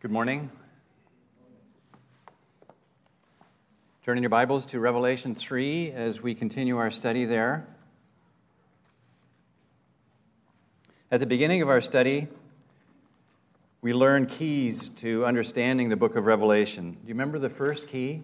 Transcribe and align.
Good 0.00 0.12
morning. 0.12 0.48
Turning 4.04 4.22
your 4.22 4.30
Bibles 4.30 4.64
to 4.66 4.78
Revelation 4.78 5.34
3 5.34 5.90
as 5.90 6.22
we 6.22 6.36
continue 6.36 6.76
our 6.76 6.92
study 6.92 7.24
there. 7.24 7.66
At 11.10 11.18
the 11.18 11.26
beginning 11.26 11.62
of 11.62 11.68
our 11.68 11.80
study, 11.80 12.28
we 13.80 13.92
learned 13.92 14.28
keys 14.28 14.88
to 14.90 15.26
understanding 15.26 15.88
the 15.88 15.96
book 15.96 16.14
of 16.14 16.26
Revelation. 16.26 16.92
Do 16.92 16.98
you 17.08 17.14
remember 17.14 17.40
the 17.40 17.50
first 17.50 17.88
key? 17.88 18.22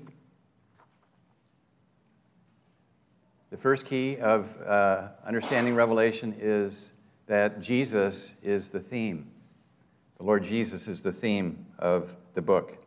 The 3.51 3.57
first 3.57 3.85
key 3.85 4.19
of 4.19 4.57
uh, 4.63 5.09
understanding 5.27 5.75
Revelation 5.75 6.37
is 6.39 6.93
that 7.27 7.61
Jesus 7.61 8.33
is 8.45 8.69
the 8.69 8.79
theme. 8.79 9.34
The 10.19 10.23
Lord 10.23 10.45
Jesus 10.45 10.87
is 10.87 11.01
the 11.01 11.13
theme 11.13 11.67
of 11.77 12.17
the 12.35 12.43
book. 12.43 12.79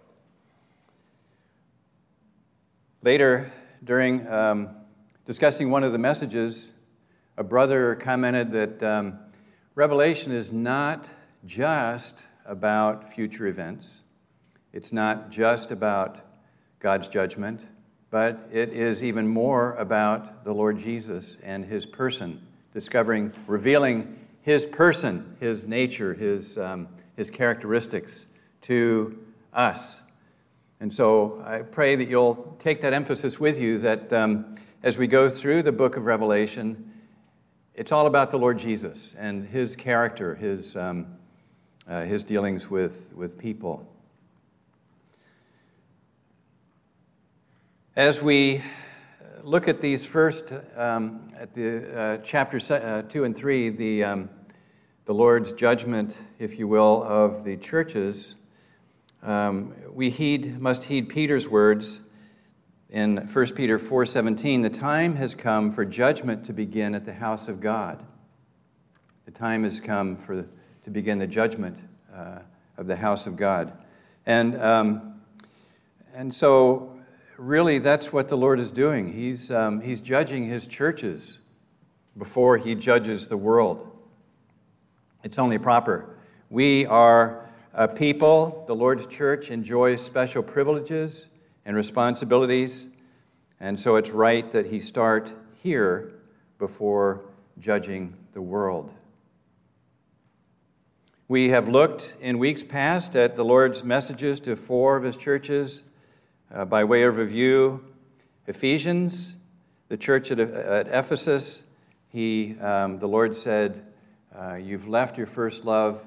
Later, 3.03 3.51
during 3.83 4.25
um, 4.27 4.69
discussing 5.25 5.69
one 5.69 5.83
of 5.83 5.91
the 5.91 5.97
messages, 5.97 6.71
a 7.35 7.43
brother 7.43 7.95
commented 7.95 8.53
that 8.53 8.81
um, 8.81 9.19
Revelation 9.75 10.31
is 10.31 10.53
not 10.53 11.09
just 11.45 12.25
about 12.45 13.13
future 13.13 13.47
events, 13.47 14.03
it's 14.71 14.93
not 14.93 15.29
just 15.29 15.71
about 15.71 16.19
God's 16.79 17.09
judgment, 17.09 17.67
but 18.09 18.47
it 18.53 18.69
is 18.69 19.03
even 19.03 19.27
more 19.27 19.73
about 19.73 20.45
the 20.45 20.53
Lord 20.53 20.79
Jesus 20.79 21.37
and 21.43 21.65
his 21.65 21.85
person, 21.85 22.41
discovering, 22.73 23.33
revealing 23.47 24.17
his 24.43 24.65
person, 24.65 25.35
his 25.41 25.65
nature, 25.65 26.13
his. 26.13 26.57
Um, 26.57 26.87
his 27.17 27.29
characteristics 27.29 28.27
to 28.61 29.17
us. 29.51 30.03
And 30.79 30.93
so 30.93 31.43
I 31.43 31.63
pray 31.63 31.95
that 31.95 32.07
you'll 32.07 32.55
take 32.59 32.81
that 32.81 32.93
emphasis 32.93 33.39
with 33.39 33.59
you 33.59 33.79
that 33.79 34.13
um, 34.13 34.55
as 34.83 34.97
we 34.99 35.07
go 35.07 35.27
through 35.27 35.63
the 35.63 35.71
book 35.71 35.97
of 35.97 36.05
Revelation, 36.05 36.93
it's 37.73 37.91
all 37.91 38.05
about 38.05 38.29
the 38.29 38.37
Lord 38.37 38.59
Jesus 38.59 39.15
and 39.17 39.45
his 39.47 39.75
character, 39.75 40.35
his, 40.35 40.75
um, 40.75 41.07
uh, 41.87 42.03
his 42.03 42.23
dealings 42.23 42.69
with, 42.69 43.11
with 43.15 43.37
people. 43.37 43.91
As 47.95 48.21
we 48.21 48.61
look 49.43 49.67
at 49.67 49.81
these 49.81 50.05
first, 50.05 50.53
um, 50.75 51.29
at 51.35 51.55
the 51.55 51.99
uh, 51.99 52.17
chapter 52.17 52.59
uh, 52.71 53.01
2 53.01 53.23
and 53.23 53.35
3, 53.35 53.69
the, 53.69 54.03
um, 54.03 54.29
the 55.07 55.13
Lord's 55.13 55.53
judgment, 55.53 56.17
if 56.37 56.59
you 56.59 56.67
will, 56.67 57.01
of 57.01 57.45
the 57.45 57.55
churches, 57.55 58.35
um, 59.23 59.73
we 59.93 60.09
heed, 60.09 60.59
must 60.59 60.83
heed 60.83 61.07
Peter's 61.07 61.47
words 61.47 62.01
in 62.89 63.15
1 63.15 63.55
Peter 63.55 63.77
4:17. 63.79 64.63
The 64.63 64.69
time 64.69 65.15
has 65.15 65.33
come 65.33 65.71
for 65.71 65.85
judgment 65.85 66.43
to 66.47 66.53
begin 66.53 66.93
at 66.93 67.05
the 67.05 67.13
house 67.13 67.47
of 67.47 67.61
God. 67.61 68.03
The 69.23 69.31
time 69.31 69.63
has 69.63 69.79
come 69.79 70.17
for 70.17 70.45
to 70.83 70.89
begin 70.91 71.19
the 71.19 71.27
judgment 71.27 71.77
uh, 72.13 72.39
of 72.75 72.87
the 72.87 72.97
house 72.97 73.27
of 73.27 73.37
God, 73.37 73.71
and 74.25 74.61
um, 74.61 75.21
and 76.13 76.35
so 76.35 76.99
really 77.37 77.79
that's 77.79 78.11
what 78.11 78.27
the 78.27 78.37
Lord 78.37 78.59
is 78.59 78.71
doing. 78.71 79.13
He's 79.13 79.51
um, 79.51 79.79
he's 79.79 80.01
judging 80.01 80.49
his 80.49 80.67
churches 80.67 81.39
before 82.17 82.57
he 82.57 82.75
judges 82.75 83.29
the 83.29 83.37
world. 83.37 83.86
It's 85.23 85.39
only 85.39 85.57
proper. 85.57 86.15
We 86.49 86.85
are 86.85 87.49
a 87.73 87.87
people, 87.87 88.63
the 88.67 88.75
Lord's 88.75 89.05
church 89.07 89.51
enjoys 89.51 90.01
special 90.01 90.41
privileges 90.41 91.27
and 91.65 91.75
responsibilities, 91.75 92.87
and 93.59 93.79
so 93.79 93.95
it's 93.97 94.11
right 94.11 94.51
that 94.51 94.67
He 94.67 94.79
start 94.79 95.31
here 95.61 96.13
before 96.59 97.21
judging 97.59 98.15
the 98.33 98.41
world. 98.41 98.93
We 101.27 101.49
have 101.49 101.67
looked 101.67 102.15
in 102.21 102.39
weeks 102.39 102.63
past 102.63 103.15
at 103.15 103.35
the 103.35 103.43
Lord's 103.43 103.83
messages 103.83 104.39
to 104.41 104.55
four 104.55 104.95
of 104.95 105.03
His 105.03 105.17
churches 105.17 105.83
uh, 106.53 106.65
by 106.65 106.83
way 106.83 107.03
of 107.03 107.17
review. 107.17 107.83
Ephesians, 108.45 109.35
the 109.89 109.97
church 109.97 110.31
at, 110.31 110.39
at 110.39 110.87
Ephesus, 110.87 111.63
he, 112.07 112.57
um, 112.59 112.99
the 112.99 113.07
Lord 113.07 113.35
said, 113.35 113.85
uh, 114.37 114.55
you've 114.55 114.87
left 114.87 115.17
your 115.17 115.25
first 115.25 115.65
love. 115.65 116.05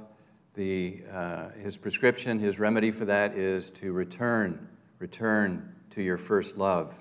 The, 0.54 1.02
uh, 1.12 1.48
his 1.62 1.76
prescription, 1.76 2.38
his 2.38 2.60
remedy 2.60 2.90
for 2.90 3.04
that 3.06 3.34
is 3.34 3.70
to 3.72 3.92
return, 3.92 4.68
return 4.98 5.74
to 5.90 6.02
your 6.02 6.16
first 6.16 6.56
love. 6.56 6.94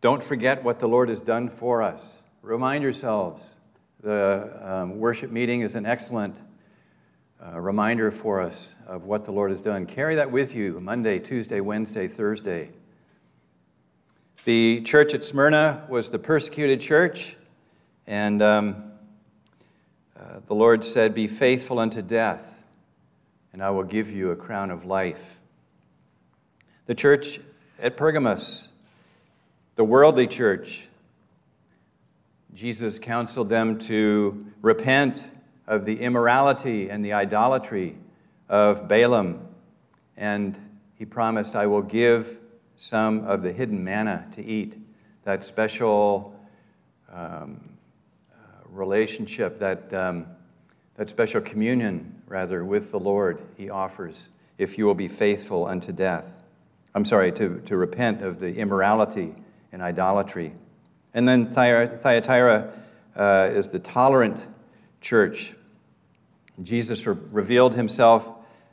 Don't 0.00 0.22
forget 0.22 0.64
what 0.64 0.80
the 0.80 0.88
Lord 0.88 1.08
has 1.08 1.20
done 1.20 1.48
for 1.48 1.82
us. 1.82 2.18
Remind 2.42 2.82
yourselves. 2.82 3.54
The 4.02 4.58
um, 4.62 4.98
worship 4.98 5.30
meeting 5.30 5.60
is 5.60 5.76
an 5.76 5.86
excellent 5.86 6.36
uh, 7.44 7.60
reminder 7.60 8.10
for 8.10 8.40
us 8.40 8.74
of 8.86 9.04
what 9.04 9.24
the 9.24 9.32
Lord 9.32 9.50
has 9.50 9.62
done. 9.62 9.86
Carry 9.86 10.16
that 10.16 10.30
with 10.30 10.54
you 10.54 10.80
Monday, 10.80 11.18
Tuesday, 11.20 11.60
Wednesday, 11.60 12.08
Thursday. 12.08 12.70
The 14.44 14.82
church 14.82 15.14
at 15.14 15.24
Smyrna 15.24 15.86
was 15.88 16.10
the 16.10 16.18
persecuted 16.18 16.80
church, 16.80 17.36
and 18.06 18.42
um, 18.42 18.92
uh, 20.18 20.40
the 20.46 20.54
Lord 20.54 20.84
said, 20.84 21.14
Be 21.14 21.26
faithful 21.26 21.78
unto 21.78 22.00
death, 22.00 22.62
and 23.52 23.62
I 23.62 23.70
will 23.70 23.84
give 23.84 24.10
you 24.10 24.30
a 24.30 24.36
crown 24.36 24.70
of 24.70 24.84
life. 24.84 25.40
The 26.86 26.94
church 26.94 27.40
at 27.80 27.96
Pergamos, 27.96 28.68
the 29.76 29.84
worldly 29.84 30.26
church, 30.26 30.88
Jesus 32.54 32.98
counseled 32.98 33.48
them 33.48 33.78
to 33.80 34.46
repent 34.62 35.26
of 35.66 35.84
the 35.84 36.00
immorality 36.00 36.88
and 36.88 37.04
the 37.04 37.12
idolatry 37.12 37.96
of 38.48 38.86
Balaam, 38.86 39.48
and 40.16 40.56
he 40.94 41.04
promised, 41.04 41.56
I 41.56 41.66
will 41.66 41.82
give 41.82 42.38
some 42.76 43.26
of 43.26 43.42
the 43.42 43.52
hidden 43.52 43.82
manna 43.82 44.26
to 44.32 44.44
eat, 44.44 44.76
that 45.24 45.44
special 45.44 46.38
um, 47.12 47.73
relationship, 48.74 49.58
that, 49.60 49.92
um, 49.94 50.26
that 50.96 51.08
special 51.08 51.40
communion, 51.40 52.22
rather, 52.26 52.64
with 52.64 52.90
the 52.90 52.98
Lord 52.98 53.40
he 53.56 53.70
offers 53.70 54.28
if 54.58 54.78
you 54.78 54.86
will 54.86 54.94
be 54.94 55.08
faithful 55.08 55.66
unto 55.66 55.92
death. 55.92 56.42
I'm 56.94 57.04
sorry, 57.04 57.32
to, 57.32 57.60
to 57.60 57.76
repent 57.76 58.22
of 58.22 58.38
the 58.38 58.54
immorality 58.56 59.34
and 59.72 59.82
idolatry. 59.82 60.52
And 61.12 61.28
then 61.28 61.44
Thyatira 61.44 62.72
uh, 63.16 63.48
is 63.52 63.68
the 63.68 63.80
tolerant 63.80 64.40
church. 65.00 65.54
Jesus 66.62 67.06
re- 67.06 67.16
revealed 67.32 67.74
himself 67.74 68.30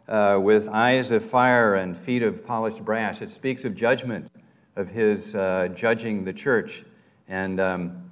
uh, 0.08 0.40
with 0.42 0.68
eyes 0.68 1.12
of 1.12 1.24
fire 1.24 1.76
and 1.76 1.98
feet 1.98 2.22
of 2.22 2.46
polished 2.46 2.86
brass. 2.86 3.22
It 3.22 3.32
speaks 3.32 3.66
of 3.66 3.74
judgment, 3.74 4.32
of 4.76 4.88
his 4.88 5.34
uh, 5.34 5.70
judging 5.74 6.24
the 6.24 6.34
church. 6.34 6.84
And 7.28 7.60
um, 7.60 8.12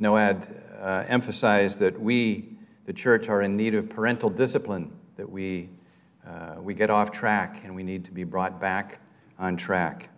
Noad 0.00 0.61
uh, 0.82 1.04
emphasize 1.06 1.78
that 1.78 2.00
we, 2.00 2.56
the 2.86 2.92
church, 2.92 3.28
are 3.28 3.40
in 3.40 3.56
need 3.56 3.74
of 3.74 3.88
parental 3.88 4.28
discipline, 4.28 4.90
that 5.16 5.30
we, 5.30 5.68
uh, 6.26 6.56
we 6.60 6.74
get 6.74 6.90
off 6.90 7.12
track 7.12 7.62
and 7.64 7.74
we 7.74 7.84
need 7.84 8.04
to 8.04 8.10
be 8.10 8.24
brought 8.24 8.60
back 8.60 8.98
on 9.38 9.56
track. 9.56 10.08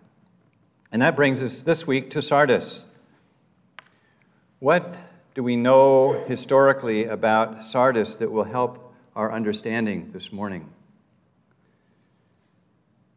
And 0.91 1.03
that 1.03 1.17
brings 1.17 1.43
us 1.43 1.63
this 1.63 1.87
week 1.87 2.11
to 2.11 2.23
Sardis. 2.23 2.87
What 4.59 4.97
do 5.35 5.43
we 5.43 5.57
know 5.57 6.25
historically 6.27 7.05
about 7.05 7.65
Sardis 7.65 8.15
that 8.17 8.31
will 8.31 8.45
help 8.45 8.95
our 9.15 9.33
understanding 9.33 10.11
this 10.13 10.33
morning? 10.33 10.71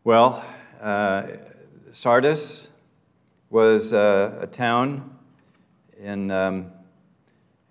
Well, 0.04 0.44
uh, 0.82 1.28
Sardis 1.92 2.68
was 3.50 3.94
uh, 3.94 4.40
a 4.42 4.48
town 4.48 5.18
in 6.00 6.32
um, 6.32 6.72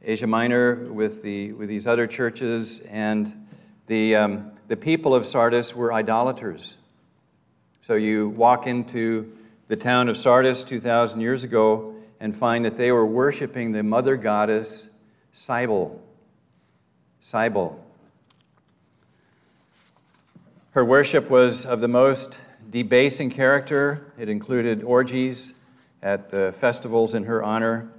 Asia 0.09 0.29
Minor 0.29 0.77
with, 0.93 1.23
the, 1.23 1.53
with 1.55 1.69
these 1.69 1.85
other 1.85 2.07
churches, 2.07 2.79
and 2.79 3.49
the, 3.89 4.15
um, 4.15 4.53
the 4.69 4.77
people 4.77 5.17
of 5.17 5.27
Sardis 5.27 5.75
were 5.75 5.93
idolaters. 5.93 6.77
So 7.81 7.95
you 7.95 8.29
walk 8.29 8.69
into 8.69 9.37
the 9.67 9.75
town 9.75 10.09
of 10.09 10.17
Sardis 10.17 10.63
2,000 10.63 11.21
years 11.21 11.43
ago 11.43 11.97
and 12.21 12.37
find 12.37 12.65
that 12.65 12.77
they 12.77 12.93
were 12.93 13.05
worshiping 13.05 13.73
the 13.73 13.83
mother 13.83 14.17
goddess 14.17 14.91
Cybele. 15.33 16.01
Cybele. 17.21 17.85
Her 20.71 20.85
worship 20.85 21.29
was 21.29 21.67
of 21.67 21.81
the 21.81 21.89
most 21.89 22.39
debasing 22.71 23.29
character. 23.29 24.13
It 24.17 24.29
included 24.29 24.85
orgies 24.85 25.55
at 26.01 26.29
the 26.29 26.53
festivals 26.53 27.13
in 27.13 27.25
her 27.25 27.43
honor. 27.43 27.91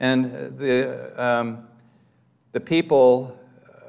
And 0.00 0.58
the, 0.58 1.12
um, 1.16 1.66
the 2.52 2.60
people 2.60 3.38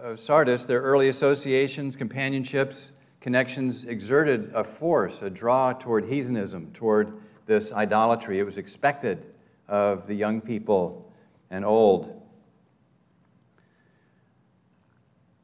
of 0.02 0.20
Sardis, 0.20 0.66
their 0.66 0.82
early 0.82 1.10
associations, 1.10 1.96
companionships, 1.96 2.92
connections 3.22 3.86
exerted 3.86 4.52
a 4.54 4.64
force, 4.64 5.22
a 5.22 5.30
draw 5.30 5.74
toward 5.74 6.06
heathenism, 6.06 6.72
toward 6.74 7.14
this 7.46 7.72
idolatry. 7.72 8.40
It 8.40 8.44
was 8.44 8.58
expected 8.58 9.26
of 9.68 10.08
the 10.08 10.16
young 10.16 10.42
people 10.42 11.12
and 11.52 11.66
old. 11.66 12.16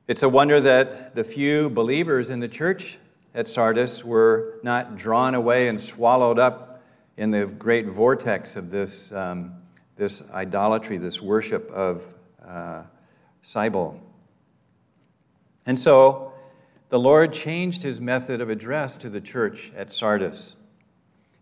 It's 0.07 0.23
a 0.23 0.29
wonder 0.29 0.61
that 0.61 1.15
the 1.15 1.23
few 1.23 1.69
believers 1.69 2.29
in 2.29 2.39
the 2.39 2.47
church 2.47 2.99
at 3.33 3.49
Sardis 3.49 4.05
were 4.05 4.59
not 4.63 4.95
drawn 4.95 5.35
away 5.35 5.67
and 5.67 5.81
swallowed 5.81 6.39
up 6.39 6.83
in 7.17 7.31
the 7.31 7.45
great 7.45 7.87
vortex 7.87 8.55
of 8.55 8.69
this, 8.69 9.11
um, 9.11 9.55
this 9.95 10.23
idolatry, 10.31 10.97
this 10.97 11.21
worship 11.21 11.69
of 11.71 12.05
uh. 12.45 12.83
And 15.65 15.79
so 15.79 16.33
the 16.89 16.99
Lord 16.99 17.33
changed 17.33 17.83
his 17.83 18.01
method 18.01 18.41
of 18.41 18.49
address 18.49 18.97
to 18.97 19.09
the 19.09 19.21
church 19.21 19.71
at 19.75 19.93
Sardis. 19.93 20.55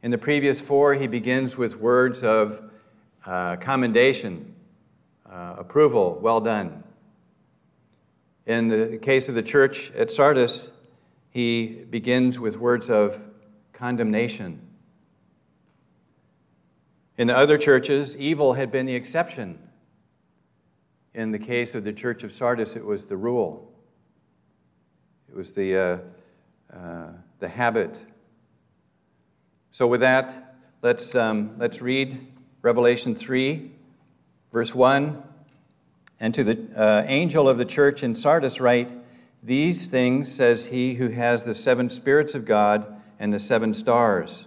In 0.01 0.11
the 0.11 0.17
previous 0.17 0.59
four, 0.59 0.95
he 0.95 1.07
begins 1.07 1.57
with 1.57 1.77
words 1.77 2.23
of 2.23 2.61
uh, 3.25 3.55
commendation, 3.57 4.53
uh, 5.29 5.55
approval, 5.57 6.19
well 6.21 6.41
done. 6.41 6.83
In 8.45 8.67
the 8.67 8.97
case 8.97 9.29
of 9.29 9.35
the 9.35 9.43
church 9.43 9.91
at 9.91 10.11
Sardis, 10.11 10.69
he 11.29 11.85
begins 11.89 12.37
with 12.39 12.57
words 12.57 12.89
of 12.89 13.21
condemnation. 13.71 14.59
In 17.17 17.27
the 17.27 17.37
other 17.37 17.57
churches, 17.57 18.17
evil 18.17 18.53
had 18.53 18.71
been 18.71 18.85
the 18.85 18.95
exception. 18.95 19.59
In 21.13 21.31
the 21.31 21.39
case 21.39 21.75
of 21.75 21.83
the 21.83 21.93
church 21.93 22.23
of 22.23 22.31
Sardis, 22.31 22.75
it 22.75 22.83
was 22.83 23.05
the 23.05 23.17
rule, 23.17 23.71
it 25.29 25.35
was 25.35 25.53
the, 25.53 25.77
uh, 25.77 25.97
uh, 26.75 27.11
the 27.39 27.47
habit. 27.47 28.05
So, 29.69 29.87
with 29.87 30.01
that, 30.01 30.55
let's, 30.81 31.13
um, 31.13 31.55
let's 31.57 31.81
read 31.81 32.27
Revelation 32.61 33.15
3, 33.15 33.71
verse 34.51 34.73
1. 34.73 35.23
And 36.19 36.33
to 36.33 36.43
the 36.43 36.67
uh, 36.75 37.03
angel 37.07 37.49
of 37.49 37.57
the 37.57 37.65
church 37.65 38.01
in 38.01 38.15
Sardis, 38.15 38.59
write, 38.59 38.91
These 39.43 39.87
things 39.87 40.31
says 40.31 40.67
he 40.67 40.95
who 40.95 41.09
has 41.09 41.43
the 41.43 41.55
seven 41.55 41.89
spirits 41.89 42.33
of 42.33 42.45
God 42.45 43.01
and 43.19 43.33
the 43.33 43.39
seven 43.39 43.73
stars. 43.73 44.45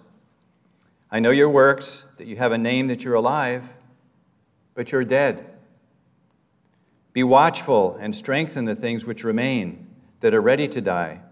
I 1.16 1.18
know 1.18 1.30
your 1.30 1.48
works, 1.48 2.04
that 2.18 2.26
you 2.26 2.36
have 2.36 2.52
a 2.52 2.58
name 2.58 2.88
that 2.88 3.02
you're 3.02 3.14
alive, 3.14 3.72
but 4.74 4.92
you're 4.92 5.02
dead. 5.02 5.46
Be 7.14 7.22
watchful 7.22 7.96
and 7.98 8.14
strengthen 8.14 8.66
the 8.66 8.74
things 8.74 9.06
which 9.06 9.24
remain, 9.24 9.86
that 10.20 10.34
are 10.34 10.42
ready 10.42 10.68
to 10.68 10.82
die, 10.82 11.22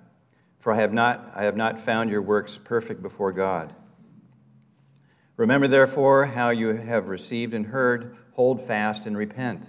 for 0.58 0.72
I 0.72 0.76
have 0.76 0.94
not, 0.94 1.30
I 1.34 1.44
have 1.44 1.54
not 1.54 1.78
found 1.78 2.08
your 2.08 2.22
works 2.22 2.58
perfect 2.64 3.02
before 3.02 3.30
God. 3.30 3.74
Remember, 5.36 5.68
therefore, 5.68 6.24
how 6.28 6.48
you 6.48 6.68
have 6.68 7.08
received 7.08 7.52
and 7.52 7.66
heard, 7.66 8.16
hold 8.32 8.62
fast 8.62 9.04
and 9.04 9.18
repent. 9.18 9.68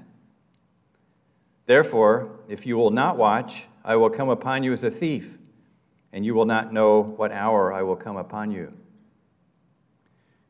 Therefore, 1.65 2.39
if 2.47 2.65
you 2.65 2.77
will 2.77 2.91
not 2.91 3.17
watch, 3.17 3.65
I 3.83 3.97
will 3.97 4.09
come 4.09 4.29
upon 4.29 4.63
you 4.63 4.71
as 4.71 4.81
a 4.81 4.89
thief, 4.89 5.37
and 6.13 6.25
you 6.25 6.33
will 6.33 6.45
not 6.45 6.71
know 6.71 7.01
what 7.01 7.33
hour 7.33 7.73
I 7.73 7.81
will 7.81 7.97
come 7.97 8.15
upon 8.15 8.51
you. 8.51 8.71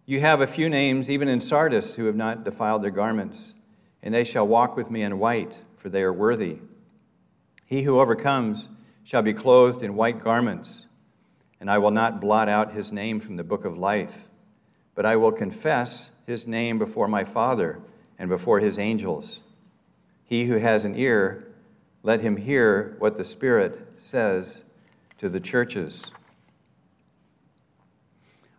You 0.08 0.20
have 0.20 0.40
a 0.40 0.48
few 0.48 0.70
names, 0.70 1.10
even 1.10 1.28
in 1.28 1.42
Sardis, 1.42 1.96
who 1.96 2.06
have 2.06 2.16
not 2.16 2.44
defiled 2.44 2.84
their 2.84 2.92
garments, 2.92 3.56
and 4.04 4.14
they 4.14 4.24
shall 4.24 4.48
walk 4.48 4.76
with 4.76 4.92
me 4.92 5.02
in 5.02 5.18
white, 5.18 5.64
for 5.78 5.90
they 5.90 6.04
are 6.04 6.14
worthy. 6.14 6.60
He 7.66 7.82
who 7.84 8.00
overcomes 8.00 8.70
shall 9.04 9.24
be 9.24 9.34
clothed 9.34 9.82
in 9.82 9.96
white 9.96 10.24
garments, 10.24 10.86
and 11.60 11.72
I 11.72 11.80
will 11.80 11.90
not 11.90 12.22
blot 12.22 12.48
out 12.48 12.74
his 12.74 12.92
name 12.92 13.20
from 13.20 13.36
the 13.36 13.44
book 13.44 13.66
of 13.66 13.80
life, 13.80 14.28
but 14.94 15.08
I 15.08 15.16
will 15.16 15.32
confess 15.32 16.12
his 16.28 16.46
name 16.46 16.78
before 16.78 17.08
my 17.08 17.24
Father 17.24 17.80
and 18.20 18.30
before 18.30 18.60
his 18.60 18.78
angels. 18.78 19.42
He 20.24 20.46
who 20.46 20.58
has 20.58 20.86
an 20.86 20.96
ear, 20.96 21.48
let 22.04 22.22
him 22.22 22.38
hear 22.38 22.96
what 23.00 23.18
the 23.18 23.26
Spirit 23.26 23.94
says 23.98 24.64
to 25.18 25.30
the 25.30 25.40
churches. 25.40 26.12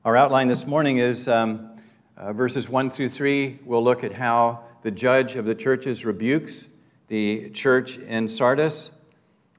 Our 0.06 0.16
outline 0.16 0.46
this 0.46 0.68
morning 0.68 0.98
is 0.98 1.26
um, 1.26 1.68
uh, 2.16 2.32
verses 2.32 2.68
1 2.68 2.90
through 2.90 3.08
3. 3.08 3.58
We'll 3.64 3.82
look 3.82 4.04
at 4.04 4.12
how 4.12 4.60
the 4.82 4.92
judge 4.92 5.34
of 5.34 5.46
the 5.46 5.54
churches 5.56 6.04
rebukes 6.04 6.68
the 7.08 7.50
church 7.50 7.98
in 7.98 8.28
Sardis. 8.28 8.92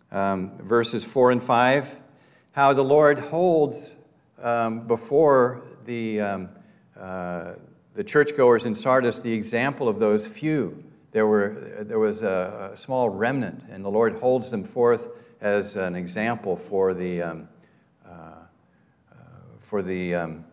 Um, 0.09 0.57
verses 0.59 1.03
4 1.03 1.31
and 1.31 1.43
5. 1.43 1.99
How 2.53 2.71
the 2.71 2.81
Lord 2.81 3.19
holds 3.19 3.93
um, 4.41 4.87
before 4.87 5.63
the, 5.83 6.21
um, 6.21 6.49
uh, 6.97 7.55
the 7.93 8.05
churchgoers 8.05 8.65
in 8.65 8.73
Sardis 8.73 9.19
the 9.19 9.33
example 9.33 9.89
of 9.89 9.99
those 9.99 10.25
few 10.25 10.81
there, 11.11 11.27
were, 11.27 11.75
there 11.81 11.99
was 11.99 12.21
a, 12.21 12.69
a, 12.71 12.77
small 12.77 13.09
remnant, 13.09 13.65
and 13.69 13.83
the 13.83 13.91
Lord 13.91 14.17
holds 14.19 14.49
them 14.49 14.63
forth 14.63 15.09
as 15.41 15.75
an 15.75 15.93
example 15.93 16.55
for 16.55 16.93
the, 16.93 17.21
um, 17.21 17.49
for 19.67 19.83
the 19.83 20.15
um, 20.15 20.45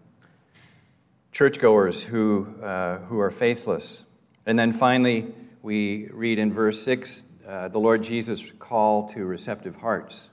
churchgoers 1.30 2.02
who, 2.02 2.52
uh, 2.60 2.98
who 2.98 3.20
are 3.20 3.30
faithless. 3.30 4.04
And 4.44 4.58
then 4.58 4.72
finally, 4.72 5.32
we 5.62 6.08
read 6.08 6.40
in 6.40 6.52
verse 6.52 6.82
6 6.82 7.24
uh, 7.46 7.68
the 7.68 7.78
Lord 7.78 8.02
Jesus' 8.02 8.50
call 8.58 9.08
to 9.10 9.24
receptive 9.24 9.76
hearts. 9.76 10.30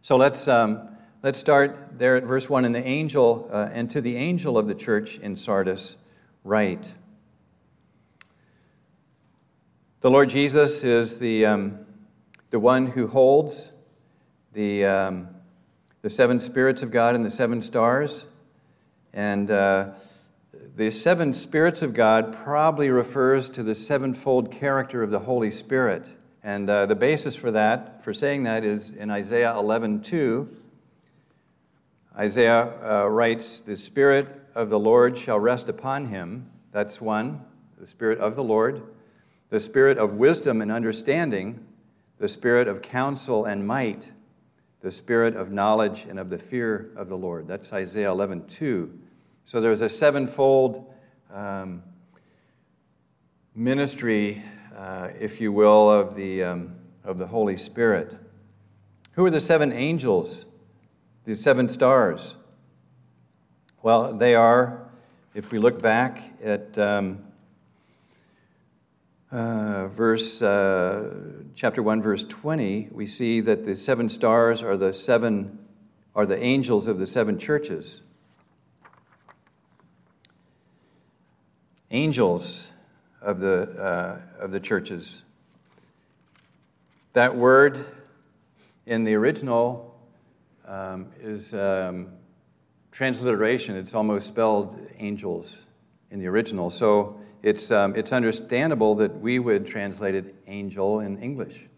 So 0.00 0.16
let's, 0.16 0.46
um, 0.46 0.96
let's 1.24 1.40
start 1.40 1.98
there 1.98 2.14
at 2.14 2.22
verse 2.22 2.48
1. 2.48 2.64
And 2.64 2.72
the 2.72 2.86
angel, 2.86 3.48
uh, 3.50 3.68
and 3.72 3.90
to 3.90 4.00
the 4.00 4.14
angel 4.16 4.56
of 4.56 4.68
the 4.68 4.74
church 4.76 5.18
in 5.18 5.34
Sardis, 5.34 5.96
write. 6.44 6.94
The 10.02 10.10
Lord 10.10 10.28
Jesus 10.28 10.84
is 10.84 11.18
the, 11.18 11.46
um, 11.46 11.80
the 12.50 12.60
one 12.60 12.86
who 12.86 13.08
holds 13.08 13.72
the, 14.52 14.84
um, 14.84 15.33
the 16.04 16.10
seven 16.10 16.38
spirits 16.38 16.82
of 16.82 16.90
God 16.90 17.14
and 17.14 17.24
the 17.24 17.30
seven 17.30 17.62
stars. 17.62 18.26
And 19.14 19.50
uh, 19.50 19.92
the 20.76 20.90
seven 20.90 21.32
spirits 21.32 21.80
of 21.80 21.94
God 21.94 22.30
probably 22.30 22.90
refers 22.90 23.48
to 23.48 23.62
the 23.62 23.74
sevenfold 23.74 24.52
character 24.52 25.02
of 25.02 25.10
the 25.10 25.20
Holy 25.20 25.50
Spirit. 25.50 26.06
And 26.42 26.68
uh, 26.68 26.84
the 26.84 26.94
basis 26.94 27.34
for 27.34 27.50
that, 27.52 28.04
for 28.04 28.12
saying 28.12 28.42
that, 28.42 28.64
is 28.64 28.90
in 28.90 29.10
Isaiah 29.10 29.56
11 29.56 30.02
2. 30.02 30.54
Isaiah 32.18 32.72
uh, 32.84 33.08
writes, 33.08 33.60
The 33.60 33.78
Spirit 33.78 34.28
of 34.54 34.68
the 34.68 34.78
Lord 34.78 35.16
shall 35.16 35.40
rest 35.40 35.70
upon 35.70 36.08
him. 36.08 36.50
That's 36.70 37.00
one, 37.00 37.40
the 37.80 37.86
Spirit 37.86 38.18
of 38.18 38.36
the 38.36 38.44
Lord 38.44 38.82
the 39.48 39.60
spirit 39.60 39.98
of 39.98 40.14
wisdom 40.14 40.60
and 40.60 40.72
understanding, 40.72 41.64
the 42.18 42.26
spirit 42.26 42.66
of 42.66 42.82
counsel 42.82 43.44
and 43.44 43.64
might, 43.64 44.10
the 44.84 44.90
spirit 44.90 45.34
of 45.34 45.50
knowledge 45.50 46.04
and 46.10 46.18
of 46.18 46.28
the 46.28 46.36
fear 46.36 46.90
of 46.94 47.08
the 47.08 47.16
Lord. 47.16 47.48
That's 47.48 47.72
Isaiah 47.72 48.10
11, 48.10 48.46
2. 48.48 48.98
So 49.46 49.62
there's 49.62 49.80
a 49.80 49.88
sevenfold 49.88 50.92
um, 51.32 51.82
ministry, 53.54 54.42
uh, 54.76 55.08
if 55.18 55.40
you 55.40 55.52
will, 55.52 55.90
of 55.90 56.14
the, 56.14 56.44
um, 56.44 56.74
of 57.02 57.16
the 57.16 57.26
Holy 57.26 57.56
Spirit. 57.56 58.14
Who 59.12 59.24
are 59.24 59.30
the 59.30 59.40
seven 59.40 59.72
angels, 59.72 60.44
the 61.24 61.34
seven 61.34 61.70
stars? 61.70 62.34
Well, 63.82 64.12
they 64.12 64.34
are, 64.34 64.86
if 65.34 65.50
we 65.50 65.58
look 65.58 65.80
back 65.80 66.34
at 66.44 66.76
um, 66.76 67.24
uh, 69.34 69.88
verse, 69.88 70.40
uh, 70.42 71.10
chapter 71.56 71.82
1, 71.82 72.00
verse 72.00 72.22
20, 72.22 72.90
we 72.92 73.04
see 73.04 73.40
that 73.40 73.64
the 73.64 73.74
seven 73.74 74.08
stars 74.08 74.62
are 74.62 74.76
the 74.76 74.92
seven, 74.92 75.58
are 76.14 76.24
the 76.24 76.40
angels 76.40 76.86
of 76.86 77.00
the 77.00 77.06
seven 77.06 77.36
churches. 77.36 78.00
Angels 81.90 82.70
of 83.20 83.40
the, 83.40 83.62
uh, 83.76 84.20
of 84.38 84.52
the 84.52 84.60
churches. 84.60 85.22
That 87.14 87.34
word 87.34 87.84
in 88.86 89.02
the 89.02 89.14
original 89.14 89.98
um, 90.64 91.08
is 91.20 91.54
um, 91.54 92.12
transliteration. 92.92 93.74
It's 93.74 93.94
almost 93.94 94.28
spelled 94.28 94.78
angels 94.98 95.64
in 96.12 96.20
the 96.20 96.28
original. 96.28 96.70
So 96.70 97.20
it's, 97.44 97.70
um, 97.70 97.94
it's 97.94 98.10
understandable 98.10 98.94
that 98.94 99.20
we 99.20 99.38
would 99.38 99.66
translate 99.66 100.14
it 100.14 100.34
angel 100.46 101.00
in 101.00 101.18
English. 101.18 101.68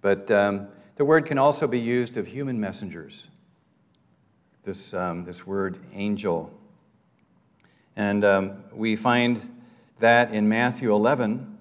But 0.00 0.30
um, 0.30 0.68
the 0.96 1.04
word 1.04 1.26
can 1.26 1.36
also 1.36 1.66
be 1.66 1.78
used 1.78 2.16
of 2.16 2.26
human 2.26 2.58
messengers, 2.58 3.28
this, 4.64 4.94
um, 4.94 5.26
this 5.26 5.46
word 5.46 5.78
angel. 5.92 6.50
And 7.96 8.24
um, 8.24 8.64
we 8.72 8.96
find 8.96 9.62
that 10.00 10.32
in 10.32 10.48
Matthew 10.48 10.90
11, 10.94 11.58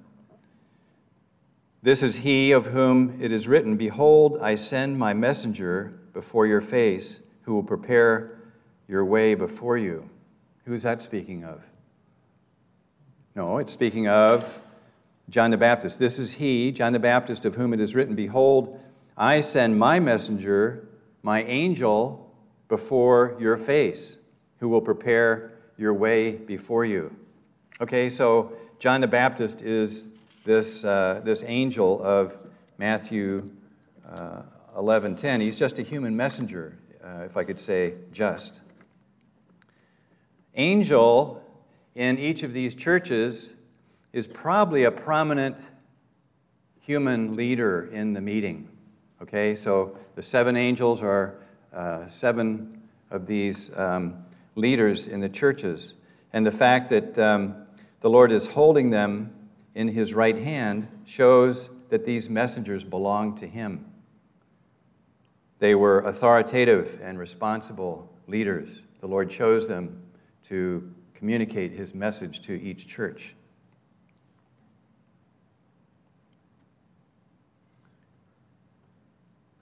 This 1.83 2.01
is 2.01 2.17
he 2.17 2.53
of 2.53 2.67
whom 2.67 3.21
it 3.21 3.33
is 3.33 3.45
written 3.45 3.75
Behold, 3.75 4.39
I 4.41 4.55
send 4.55 4.97
my 4.97 5.13
messenger 5.13 5.99
before 6.13 6.47
your 6.47 6.61
face, 6.61 7.19
who 7.41 7.53
will 7.53 7.63
prepare 7.63 8.39
your 8.87 9.03
way 9.03 9.35
before 9.35 9.77
you. 9.77 10.09
Who 10.63 10.73
is 10.73 10.83
that 10.83 11.01
speaking 11.01 11.43
of? 11.43 11.61
No, 13.37 13.59
it's 13.59 13.71
speaking 13.71 14.07
of 14.07 14.61
John 15.29 15.51
the 15.51 15.57
Baptist. 15.57 15.99
This 15.99 16.17
is 16.17 16.33
he, 16.33 16.71
John 16.71 16.91
the 16.91 16.97
Baptist, 16.97 17.45
of 17.45 17.53
whom 17.53 17.71
it 17.71 17.79
is 17.79 17.93
written 17.93 18.15
Behold, 18.15 18.79
I 19.15 19.41
send 19.41 19.77
my 19.77 19.99
messenger, 19.99 20.87
my 21.21 21.43
angel, 21.43 22.33
before 22.67 23.37
your 23.39 23.55
face, 23.55 24.17
who 24.57 24.67
will 24.69 24.81
prepare 24.81 25.51
your 25.77 25.93
way 25.93 26.31
before 26.31 26.83
you. 26.83 27.15
Okay, 27.79 28.09
so 28.09 28.53
John 28.79 29.01
the 29.01 29.07
Baptist 29.07 29.61
is 29.61 30.07
this, 30.43 30.83
uh, 30.83 31.21
this 31.23 31.43
angel 31.45 32.01
of 32.01 32.39
Matthew 32.79 33.51
uh, 34.09 34.41
11:10. 34.75 35.41
He's 35.41 35.59
just 35.59 35.77
a 35.77 35.83
human 35.83 36.17
messenger, 36.17 36.75
uh, 37.03 37.25
if 37.25 37.37
I 37.37 37.43
could 37.43 37.59
say 37.59 37.93
just. 38.11 38.61
Angel 40.55 41.43
in 41.97 42.19
each 42.19 42.43
of 42.43 42.53
these 42.53 42.75
churches 42.75 43.55
is 44.13 44.27
probably 44.27 44.83
a 44.83 44.91
prominent 44.91 45.57
human 46.79 47.35
leader 47.35 47.89
in 47.91 48.13
the 48.13 48.21
meeting. 48.21 48.69
Okay, 49.19 49.55
so 49.55 49.97
the 50.13 50.21
seven 50.21 50.55
angels 50.55 51.01
are 51.01 51.39
uh, 51.73 52.05
seven 52.05 52.83
of 53.09 53.25
these 53.25 53.75
um, 53.75 54.23
leaders 54.53 55.07
in 55.07 55.21
the 55.21 55.27
churches. 55.27 55.95
And 56.31 56.45
the 56.45 56.51
fact 56.51 56.89
that 56.89 57.17
um, 57.17 57.65
the 58.01 58.11
Lord 58.11 58.31
is 58.31 58.45
holding 58.45 58.91
them 58.91 59.33
in 59.73 59.87
his 59.87 60.13
right 60.13 60.37
hand 60.37 60.87
shows 61.03 61.71
that 61.89 62.05
these 62.05 62.29
messengers 62.29 62.83
belong 62.83 63.35
to 63.37 63.47
him. 63.47 63.91
They 65.57 65.73
were 65.73 66.01
authoritative 66.01 66.99
and 67.01 67.17
responsible 67.17 68.13
leaders. 68.27 68.83
The 68.99 69.07
Lord 69.07 69.31
chose 69.31 69.67
them 69.67 70.03
to 70.43 70.93
communicate 71.17 71.71
his 71.71 71.95
message 71.95 72.41
to 72.41 72.53
each 72.53 72.87
church. 72.87 73.35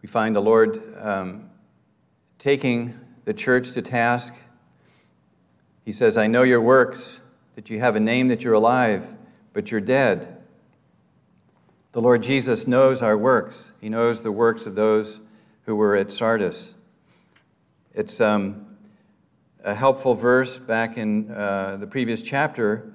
We 0.02 0.08
find 0.08 0.36
the 0.36 0.42
Lord 0.42 0.82
um, 1.00 1.50
taking 2.38 2.94
the 3.24 3.34
church 3.34 3.72
to 3.72 3.82
task. 3.82 4.34
He 5.86 5.94
says, 5.94 6.18
I 6.18 6.28
know 6.28 6.44
your 6.44 6.60
works, 6.60 7.22
that 7.56 7.70
you 7.70 7.80
have 7.80 7.96
a 7.96 8.02
name 8.02 8.28
that 8.28 8.44
you're 8.44 8.54
alive, 8.54 9.16
but 9.54 9.72
you're 9.72 9.80
dead. 9.80 10.44
The 11.94 12.02
Lord 12.02 12.22
Jesus 12.22 12.68
knows 12.68 13.02
our 13.02 13.18
works. 13.18 13.72
He 13.80 13.88
knows 13.88 14.24
the 14.24 14.32
works 14.32 14.66
of 14.66 14.76
those 14.76 15.22
who 15.66 15.78
were 15.78 15.96
at 15.96 16.12
Sardis. 16.12 16.76
It's 17.94 18.20
um, 18.20 18.65
a 19.66 19.74
helpful 19.74 20.14
verse 20.14 20.60
back 20.60 20.96
in 20.96 21.32
uh, 21.32 21.76
the 21.80 21.88
previous 21.88 22.22
chapter, 22.22 22.94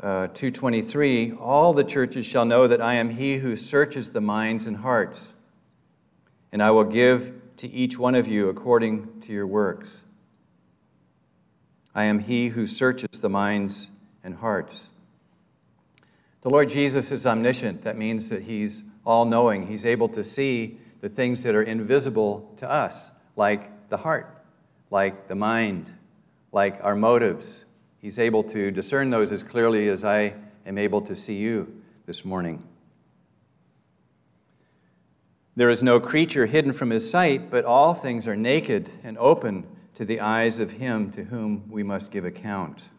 uh, 0.00 0.26
223 0.26 1.32
All 1.34 1.72
the 1.72 1.84
churches 1.84 2.26
shall 2.26 2.44
know 2.44 2.66
that 2.66 2.82
I 2.82 2.94
am 2.94 3.10
he 3.10 3.36
who 3.36 3.54
searches 3.54 4.10
the 4.10 4.20
minds 4.20 4.66
and 4.66 4.78
hearts, 4.78 5.32
and 6.50 6.60
I 6.60 6.72
will 6.72 6.84
give 6.84 7.32
to 7.58 7.70
each 7.70 8.00
one 8.00 8.16
of 8.16 8.26
you 8.26 8.48
according 8.48 9.20
to 9.22 9.32
your 9.32 9.46
works. 9.46 10.02
I 11.94 12.04
am 12.04 12.18
he 12.18 12.48
who 12.48 12.66
searches 12.66 13.20
the 13.20 13.30
minds 13.30 13.92
and 14.24 14.34
hearts. 14.34 14.88
The 16.42 16.50
Lord 16.50 16.68
Jesus 16.68 17.12
is 17.12 17.26
omniscient. 17.26 17.82
That 17.82 17.96
means 17.96 18.28
that 18.30 18.42
he's 18.42 18.82
all 19.06 19.24
knowing. 19.24 19.68
He's 19.68 19.86
able 19.86 20.08
to 20.10 20.24
see 20.24 20.78
the 21.00 21.08
things 21.08 21.44
that 21.44 21.54
are 21.54 21.62
invisible 21.62 22.52
to 22.56 22.68
us, 22.68 23.12
like 23.36 23.88
the 23.88 23.98
heart, 23.98 24.44
like 24.90 25.28
the 25.28 25.36
mind, 25.36 25.92
like 26.52 26.78
our 26.82 26.96
motives. 26.96 27.64
He's 28.00 28.18
able 28.18 28.44
to 28.44 28.70
discern 28.70 29.10
those 29.10 29.32
as 29.32 29.42
clearly 29.42 29.88
as 29.88 30.04
I 30.04 30.34
am 30.66 30.78
able 30.78 31.02
to 31.02 31.16
see 31.16 31.36
you 31.36 31.82
this 32.06 32.24
morning. 32.24 32.62
There 35.56 35.70
is 35.70 35.82
no 35.82 35.98
creature 35.98 36.46
hidden 36.46 36.72
from 36.72 36.90
his 36.90 37.10
sight, 37.10 37.50
but 37.50 37.64
all 37.64 37.92
things 37.92 38.28
are 38.28 38.36
naked 38.36 38.88
and 39.02 39.18
open 39.18 39.66
to 39.96 40.04
the 40.04 40.20
eyes 40.20 40.60
of 40.60 40.72
him 40.72 41.10
to 41.10 41.24
whom 41.24 41.64
we 41.68 41.82
must 41.82 42.12
give 42.12 42.24
account. 42.24 42.90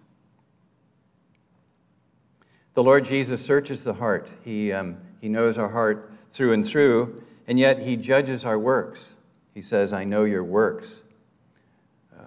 The 2.73 2.83
Lord 2.83 3.05
Jesus 3.05 3.43
searches 3.43 3.83
the 3.85 3.93
heart. 3.93 4.29
He, 4.43 4.73
um, 4.73 4.97
he 5.21 5.29
knows 5.29 5.57
our 5.57 5.69
heart 5.69 6.11
through 6.31 6.51
and 6.51 6.65
through, 6.65 7.23
and 7.47 7.57
yet 7.57 7.79
he 7.79 7.95
judges 7.95 8.43
our 8.43 8.59
works. 8.59 9.15
He 9.53 9.61
says, 9.61 9.93
I 9.93 10.03
know 10.03 10.25
your 10.25 10.43
works. 10.43 11.01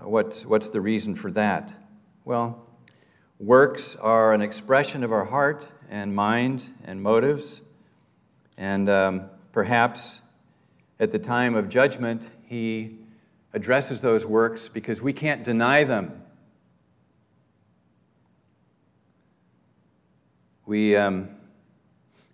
What's, 0.05 0.45
what's 0.45 0.69
the 0.71 0.81
reason 0.81 1.15
for 1.15 1.31
that? 1.33 1.71
Well, 2.25 2.67
works 3.39 3.95
are 3.97 4.35
an 4.35 4.43
expression 4.43 5.05
of 5.05 5.13
our 5.13 5.25
heart 5.25 5.71
and 5.89 6.15
mind 6.15 6.71
and 6.85 7.01
motives. 7.01 7.63
And 8.57 8.89
um, 8.89 9.31
perhaps 9.53 10.21
at 10.99 11.13
the 11.13 11.19
time 11.19 11.55
of 11.55 11.69
judgment, 11.69 12.31
he 12.45 12.99
addresses 13.53 14.01
those 14.01 14.27
works 14.27 14.69
because 14.69 15.01
we 15.01 15.13
can't 15.13 15.45
deny 15.45 15.85
them. 15.85 16.23
We, 20.67 20.97
um, 20.97 21.29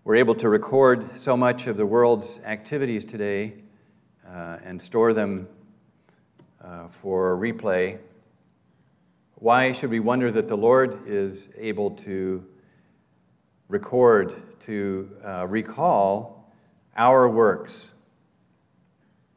we're 0.05 0.17
able 0.17 0.37
to 0.37 0.49
record 0.49 1.19
so 1.21 1.37
much 1.37 1.67
of 1.67 1.77
the 1.77 1.87
world's 1.87 2.41
activities 2.45 3.05
today 3.05 3.55
uh, 4.27 4.59
and 4.65 4.81
store 4.81 5.13
them 5.13 5.49
uh, 6.69 6.87
for 6.89 7.37
replay. 7.39 7.99
Why 9.37 9.73
should 9.73 9.91
we 9.91 10.01
wonder 10.01 10.31
that 10.33 10.49
the 10.49 10.57
Lord 10.57 11.07
is 11.07 11.49
able 11.57 11.93
to 11.93 12.45
record, 13.69 14.35
to 14.61 15.11
uh, 15.25 15.47
recall 15.47 16.53
our 16.97 17.29
works? 17.29 17.93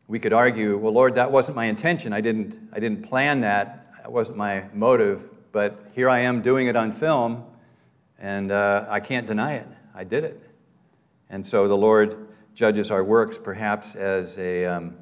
We 0.07 0.19
could 0.19 0.33
argue, 0.33 0.77
well, 0.77 0.91
Lord, 0.91 1.15
that 1.15 1.31
wasn't 1.31 1.55
my 1.55 1.65
intention. 1.65 2.11
I 2.11 2.19
didn't, 2.19 2.59
I 2.73 2.79
didn't 2.79 3.03
plan 3.03 3.41
that. 3.41 3.93
That 4.01 4.11
wasn't 4.11 4.37
my 4.37 4.65
motive. 4.73 5.29
But 5.53 5.91
here 5.93 6.09
I 6.09 6.19
am 6.19 6.41
doing 6.41 6.67
it 6.67 6.75
on 6.75 6.91
film, 6.91 7.45
and 8.19 8.51
uh, 8.51 8.87
I 8.89 8.99
can't 8.99 9.27
deny 9.27 9.55
it. 9.55 9.67
I 9.95 10.03
did 10.03 10.25
it. 10.25 10.41
And 11.29 11.47
so 11.47 11.67
the 11.69 11.77
Lord 11.77 12.27
judges 12.55 12.91
our 12.91 13.03
works 13.03 13.37
perhaps 13.37 13.95
as 13.95 14.37
a, 14.37 14.65
um, 14.65 14.95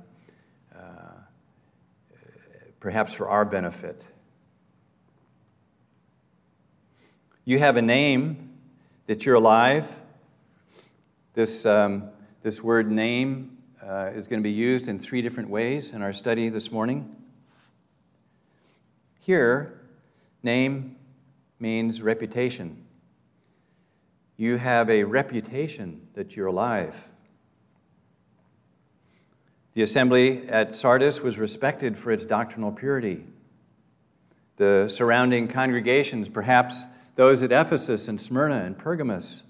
perhaps 2.79 3.13
for 3.13 3.27
our 3.27 3.45
benefit. 3.45 4.07
You 7.45 7.59
have 7.59 7.77
a 7.77 7.81
name 7.81 8.57
that 9.07 9.25
you're 9.25 9.35
alive. 9.35 9.95
This, 11.33 11.65
um, 11.65 12.09
this 12.43 12.63
word 12.63 12.91
name 12.91 13.57
uh, 13.81 14.11
is 14.13 14.27
going 14.27 14.39
to 14.39 14.43
be 14.43 14.51
used 14.51 14.87
in 14.87 14.99
three 14.99 15.21
different 15.21 15.49
ways 15.49 15.93
in 15.93 16.01
our 16.01 16.13
study 16.13 16.49
this 16.49 16.71
morning. 16.71 17.15
Here, 19.19 19.79
name 20.43 20.95
means 21.59 22.01
reputation. 22.01 22.85
You 24.37 24.57
have 24.57 24.89
a 24.89 25.03
reputation 25.03 26.07
that 26.13 26.35
you're 26.35 26.47
alive. 26.47 27.09
The 29.79 29.83
assembly 29.83 30.45
at 30.49 30.75
Sardis 30.75 31.21
was 31.21 31.39
respected 31.39 31.97
for 31.97 32.11
its 32.11 32.25
doctrinal 32.25 32.69
purity. 32.69 33.23
The 34.57 34.89
surrounding 34.89 35.47
congregations, 35.47 36.27
perhaps 36.27 36.83
those 37.15 37.41
at 37.43 37.53
Ephesus 37.53 38.09
and 38.09 38.19
Smyrna 38.19 38.65
and 38.65 38.77
Pergamos, 38.77 39.43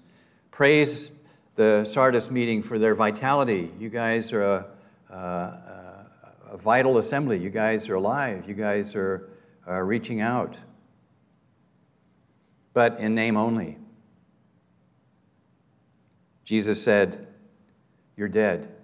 praised 0.52 1.10
the 1.56 1.84
Sardis 1.84 2.30
meeting 2.30 2.62
for 2.62 2.78
their 2.78 2.94
vitality. 2.94 3.72
You 3.80 3.88
guys 3.88 4.32
are 4.32 4.44
a, 4.44 4.66
a, 5.12 6.06
a 6.52 6.56
vital 6.56 6.98
assembly. 6.98 7.36
You 7.36 7.50
guys 7.50 7.88
are 7.88 7.96
alive. 7.96 8.48
You 8.48 8.54
guys 8.54 8.94
are, 8.94 9.30
are 9.66 9.84
reaching 9.84 10.20
out. 10.20 10.60
But 12.72 13.00
in 13.00 13.16
name 13.16 13.36
only. 13.36 13.78
Jesus 16.44 16.80
said, 16.80 17.26
You're 18.16 18.28
dead. 18.28 18.76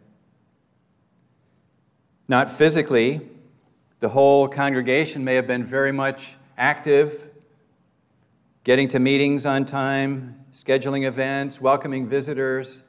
Not 2.28 2.50
physically, 2.50 3.21
the 4.00 4.09
whole 4.09 4.49
congregation 4.49 5.25
may 5.25 5.37
have 5.37 5.47
been 5.47 5.64
very 5.64 5.92
much 5.92 6.37
active, 6.59 7.28
getting 8.64 8.88
to 8.88 8.99
meetings 8.99 9.47
on 9.47 9.64
time, 9.64 10.45
scheduling 10.52 11.06
events, 11.06 11.61
welcoming 11.61 12.06
visitors. 12.06 12.83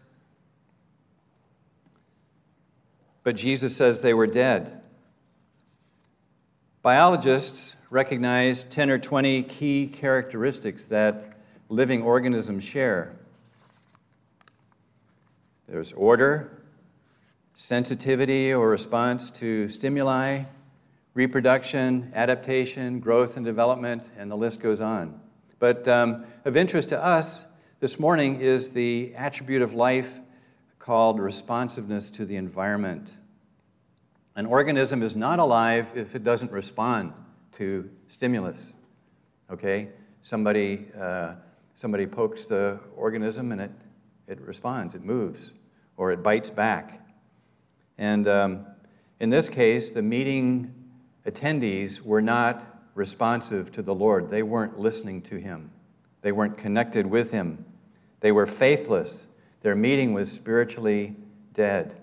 But 3.23 3.35
Jesus 3.35 3.75
says 3.75 3.99
they 3.99 4.13
were 4.13 4.27
dead. 4.27 4.81
Biologists 6.81 7.75
recognize 7.89 8.63
10 8.63 8.89
or 8.89 8.97
20 8.97 9.43
key 9.43 9.87
characteristics 9.87 10.85
that 10.85 11.37
living 11.69 12.01
organisms 12.01 12.63
share. 12.63 13.13
there's 15.67 15.93
order, 15.93 16.56
sensitivity 17.59 18.53
or 18.53 18.69
response 18.69 19.31
to 19.31 19.67
stimuli, 19.67 20.43
reproduction, 21.15 22.11
adaptation, 22.13 22.99
growth 22.99 23.35
and 23.35 23.43
development, 23.43 24.11
and 24.15 24.29
the 24.29 24.37
list 24.37 24.59
goes 24.59 24.79
on. 24.79 25.19
But 25.57 25.87
um, 25.87 26.25
of 26.45 26.55
interest 26.55 26.89
to 26.89 27.03
us 27.03 27.45
this 27.79 27.99
morning 27.99 28.41
is 28.41 28.69
the 28.69 29.11
attribute 29.15 29.63
of 29.63 29.73
life 29.73 30.19
called 30.77 31.19
responsiveness 31.19 32.11
to 32.11 32.25
the 32.25 32.35
environment. 32.35 33.17
An 34.35 34.45
organism 34.45 35.01
is 35.01 35.15
not 35.15 35.39
alive 35.39 35.91
if 35.95 36.13
it 36.13 36.23
doesn't 36.23 36.51
respond 36.51 37.11
to 37.53 37.89
stimulus. 38.07 38.71
Okay? 39.49 39.89
Somebody, 40.21 40.85
uh, 40.95 41.33
somebody 41.73 42.05
pokes 42.05 42.45
the 42.45 42.79
organism 42.95 43.51
and 43.51 43.61
it, 43.61 43.71
it 44.27 44.39
responds, 44.41 44.93
it 44.93 45.03
moves, 45.03 45.53
or 45.97 46.11
it 46.11 46.21
bites 46.21 46.51
back. 46.51 47.01
And 47.97 48.27
um, 48.27 48.65
in 49.19 49.29
this 49.29 49.49
case, 49.49 49.91
the 49.91 50.01
meeting 50.01 50.73
attendees 51.25 52.01
were 52.01 52.21
not 52.21 52.63
responsive 52.93 53.71
to 53.73 53.81
the 53.81 53.93
Lord. 53.93 54.29
They 54.29 54.43
weren't 54.43 54.79
listening 54.79 55.21
to 55.23 55.37
Him, 55.37 55.71
they 56.21 56.31
weren't 56.31 56.57
connected 56.57 57.05
with 57.07 57.31
Him. 57.31 57.65
They 58.19 58.31
were 58.31 58.47
faithless. 58.47 59.27
Their 59.61 59.75
meeting 59.75 60.13
was 60.13 60.31
spiritually 60.31 61.15
dead. 61.53 61.95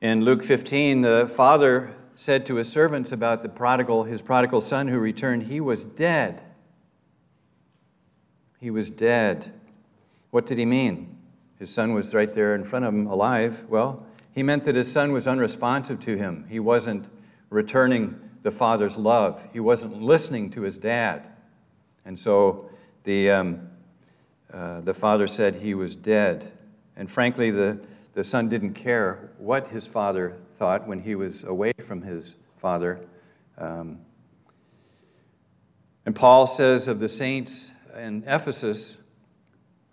In 0.00 0.24
Luke 0.24 0.44
15, 0.44 1.00
the 1.00 1.26
father 1.26 1.94
said 2.14 2.46
to 2.46 2.56
his 2.56 2.70
servants 2.70 3.10
about 3.10 3.42
the 3.42 3.48
prodigal, 3.48 4.04
his 4.04 4.22
prodigal 4.22 4.60
son 4.60 4.88
who 4.88 4.98
returned, 4.98 5.44
he 5.44 5.60
was 5.60 5.84
dead. 5.84 6.42
He 8.60 8.70
was 8.70 8.90
dead. 8.90 9.52
What 10.30 10.46
did 10.46 10.58
he 10.58 10.66
mean? 10.66 11.13
His 11.64 11.72
son 11.72 11.94
was 11.94 12.12
right 12.12 12.30
there 12.30 12.54
in 12.54 12.62
front 12.62 12.84
of 12.84 12.92
him, 12.92 13.06
alive. 13.06 13.64
Well, 13.70 14.04
he 14.34 14.42
meant 14.42 14.64
that 14.64 14.74
his 14.74 14.92
son 14.92 15.12
was 15.12 15.26
unresponsive 15.26 15.98
to 16.00 16.14
him. 16.14 16.44
He 16.50 16.60
wasn't 16.60 17.06
returning 17.48 18.20
the 18.42 18.50
father's 18.50 18.98
love, 18.98 19.48
he 19.50 19.60
wasn't 19.60 20.02
listening 20.02 20.50
to 20.50 20.60
his 20.60 20.76
dad. 20.76 21.26
And 22.04 22.20
so 22.20 22.68
the, 23.04 23.30
um, 23.30 23.70
uh, 24.52 24.82
the 24.82 24.92
father 24.92 25.26
said 25.26 25.54
he 25.54 25.72
was 25.72 25.94
dead. 25.94 26.52
And 26.96 27.10
frankly, 27.10 27.50
the, 27.50 27.80
the 28.12 28.24
son 28.24 28.50
didn't 28.50 28.74
care 28.74 29.30
what 29.38 29.68
his 29.68 29.86
father 29.86 30.36
thought 30.56 30.86
when 30.86 31.00
he 31.00 31.14
was 31.14 31.44
away 31.44 31.72
from 31.80 32.02
his 32.02 32.36
father. 32.58 33.00
Um, 33.56 34.00
and 36.04 36.14
Paul 36.14 36.46
says 36.46 36.88
of 36.88 37.00
the 37.00 37.08
saints 37.08 37.72
in 37.96 38.22
Ephesus, 38.26 38.98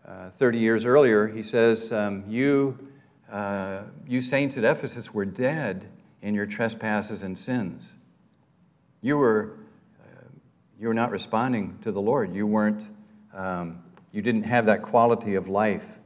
uh, 0.07 0.29
30 0.29 0.59
years 0.59 0.85
earlier, 0.85 1.27
he 1.27 1.43
says, 1.43 1.91
um, 1.91 2.23
you, 2.27 2.77
uh, 3.31 3.81
you 4.07 4.21
saints 4.21 4.57
at 4.57 4.63
Ephesus 4.63 5.13
were 5.13 5.25
dead 5.25 5.87
in 6.21 6.33
your 6.33 6.45
trespasses 6.45 7.23
and 7.23 7.37
sins. 7.37 7.93
You 9.01 9.17
were, 9.17 9.57
uh, 10.01 10.27
you 10.79 10.87
were 10.87 10.93
not 10.93 11.11
responding 11.11 11.77
to 11.81 11.91
the 11.91 12.01
Lord. 12.01 12.33
You 12.33 12.45
weren't, 12.47 12.87
um, 13.33 13.81
you 14.11 14.21
didn't 14.21 14.43
have 14.43 14.65
that 14.65 14.81
quality 14.81 15.35
of 15.35 15.47
life 15.47 15.99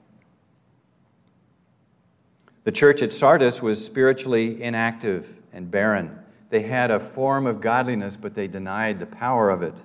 the 2.66 2.72
church 2.72 3.04
at 3.04 3.14
Sardis 3.14 3.62
was 3.62 3.84
spiritually 3.86 4.62
inactive 4.62 5.36
and 5.54 5.70
barren. 5.70 6.18
They 6.50 6.64
had 6.64 6.90
a 6.90 7.00
form 7.00 7.46
of 7.46 7.62
godliness, 7.62 8.18
but 8.18 8.34
they 8.34 8.48
denied 8.48 9.00
the 9.00 9.06
power 9.06 9.52
of 9.52 9.62
it. 9.62 9.76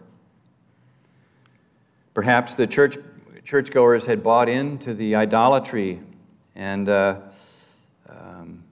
Perhaps 2.14 2.54
the 2.54 2.66
church, 2.66 2.96
churchgoers 3.50 4.06
had 4.06 4.22
bought 4.22 4.48
into 4.48 4.94
the 4.94 5.16
idolatry, 5.16 5.98
and 6.54 6.88
uh, 6.88 7.16
um, 8.08 8.62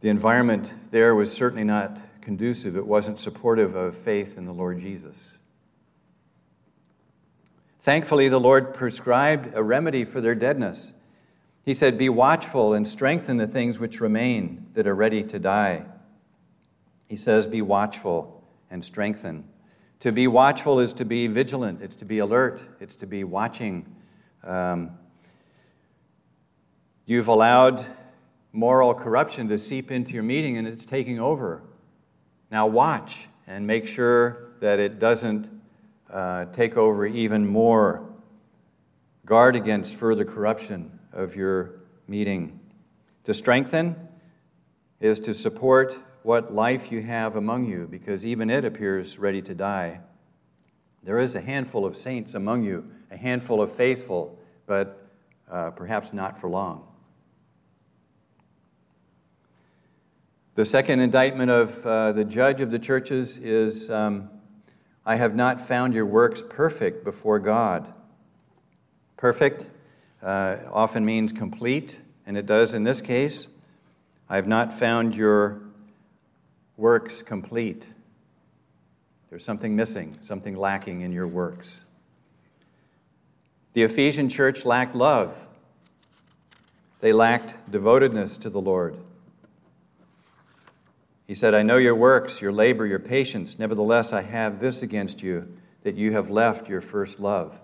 the 0.00 0.08
environment 0.08 0.68
there 0.90 1.14
was 1.14 1.32
certainly 1.32 1.62
not 1.62 1.96
conducive. 2.22 2.76
It 2.76 2.84
wasn't 2.84 3.20
supportive 3.20 3.76
of 3.76 3.96
faith 3.96 4.36
in 4.36 4.46
the 4.46 4.52
Lord 4.52 4.80
Jesus. 4.80 5.38
Thankfully, 7.78 8.28
the 8.28 8.40
Lord 8.40 8.74
prescribed 8.74 9.54
a 9.54 9.62
remedy 9.62 10.04
for 10.04 10.20
their 10.20 10.34
deadness. 10.34 10.92
He 11.64 11.72
said, 11.72 11.96
Be 11.96 12.08
watchful 12.08 12.74
and 12.74 12.86
strengthen 12.88 13.36
the 13.36 13.46
things 13.46 13.78
which 13.78 14.00
remain 14.00 14.66
that 14.72 14.88
are 14.88 14.94
ready 14.94 15.22
to 15.22 15.38
die. 15.38 15.84
He 17.06 17.14
says, 17.14 17.46
Be 17.46 17.62
watchful 17.62 18.42
and 18.72 18.84
strengthen. 18.84 19.44
To 20.00 20.12
be 20.12 20.26
watchful 20.26 20.80
is 20.80 20.94
to 20.94 21.04
be 21.04 21.26
vigilant, 21.26 21.82
it's 21.82 21.96
to 21.96 22.06
be 22.06 22.20
alert, 22.20 22.62
it's 22.80 22.94
to 22.96 23.06
be 23.06 23.22
watching. 23.22 23.84
Um, 24.42 24.92
you've 27.04 27.28
allowed 27.28 27.84
moral 28.52 28.94
corruption 28.94 29.48
to 29.48 29.58
seep 29.58 29.90
into 29.90 30.12
your 30.12 30.22
meeting 30.22 30.56
and 30.56 30.66
it's 30.66 30.86
taking 30.86 31.20
over. 31.20 31.62
Now, 32.50 32.66
watch 32.66 33.28
and 33.46 33.66
make 33.66 33.86
sure 33.86 34.52
that 34.60 34.78
it 34.78 34.98
doesn't 34.98 35.48
uh, 36.10 36.46
take 36.46 36.78
over 36.78 37.04
even 37.06 37.46
more. 37.46 38.08
Guard 39.26 39.54
against 39.54 39.96
further 39.96 40.24
corruption 40.24 40.98
of 41.12 41.36
your 41.36 41.82
meeting. 42.08 42.58
To 43.24 43.34
strengthen 43.34 43.96
is 44.98 45.20
to 45.20 45.34
support 45.34 45.94
what 46.22 46.52
life 46.52 46.92
you 46.92 47.02
have 47.02 47.36
among 47.36 47.66
you, 47.66 47.86
because 47.90 48.26
even 48.26 48.50
it 48.50 48.64
appears 48.64 49.18
ready 49.18 49.40
to 49.42 49.54
die. 49.54 50.00
There 51.02 51.18
is 51.18 51.34
a 51.34 51.40
handful 51.40 51.86
of 51.86 51.96
saints 51.96 52.34
among 52.34 52.62
you, 52.62 52.90
a 53.10 53.16
handful 53.16 53.62
of 53.62 53.72
faithful, 53.72 54.38
but 54.66 55.08
uh, 55.50 55.70
perhaps 55.70 56.12
not 56.12 56.38
for 56.38 56.48
long. 56.50 56.86
The 60.56 60.64
second 60.66 61.00
indictment 61.00 61.50
of 61.50 61.86
uh, 61.86 62.12
the 62.12 62.24
judge 62.24 62.60
of 62.60 62.70
the 62.70 62.78
churches 62.78 63.38
is 63.38 63.88
um, 63.88 64.28
I 65.06 65.16
have 65.16 65.34
not 65.34 65.60
found 65.60 65.94
your 65.94 66.04
works 66.04 66.42
perfect 66.46 67.02
before 67.02 67.38
God. 67.38 67.94
Perfect 69.16 69.70
uh, 70.22 70.56
often 70.70 71.04
means 71.04 71.32
complete, 71.32 72.00
and 72.26 72.36
it 72.36 72.44
does 72.44 72.74
in 72.74 72.84
this 72.84 73.00
case. 73.00 73.48
I 74.28 74.36
have 74.36 74.46
not 74.46 74.74
found 74.74 75.14
your 75.14 75.62
works 76.80 77.20
complete. 77.20 77.86
There's 79.28 79.44
something 79.44 79.76
missing, 79.76 80.16
something 80.20 80.56
lacking 80.56 81.02
in 81.02 81.12
your 81.12 81.28
works. 81.28 81.84
The 83.74 83.82
Ephesian 83.82 84.28
church 84.28 84.64
lacked 84.64 84.96
love. 84.96 85.36
They 87.00 87.12
lacked 87.12 87.70
devotedness 87.70 88.38
to 88.38 88.50
the 88.50 88.60
Lord. 88.60 88.96
He 91.26 91.34
said, 91.34 91.54
I 91.54 91.62
know 91.62 91.76
your 91.76 91.94
works, 91.94 92.40
your 92.40 92.50
labor, 92.50 92.86
your 92.86 92.98
patience. 92.98 93.58
Nevertheless, 93.58 94.12
I 94.12 94.22
have 94.22 94.58
this 94.58 94.82
against 94.82 95.22
you, 95.22 95.56
that 95.82 95.94
you 95.94 96.12
have 96.12 96.28
left 96.30 96.68
your 96.68 96.80
first 96.80 97.20
love. 97.20 97.60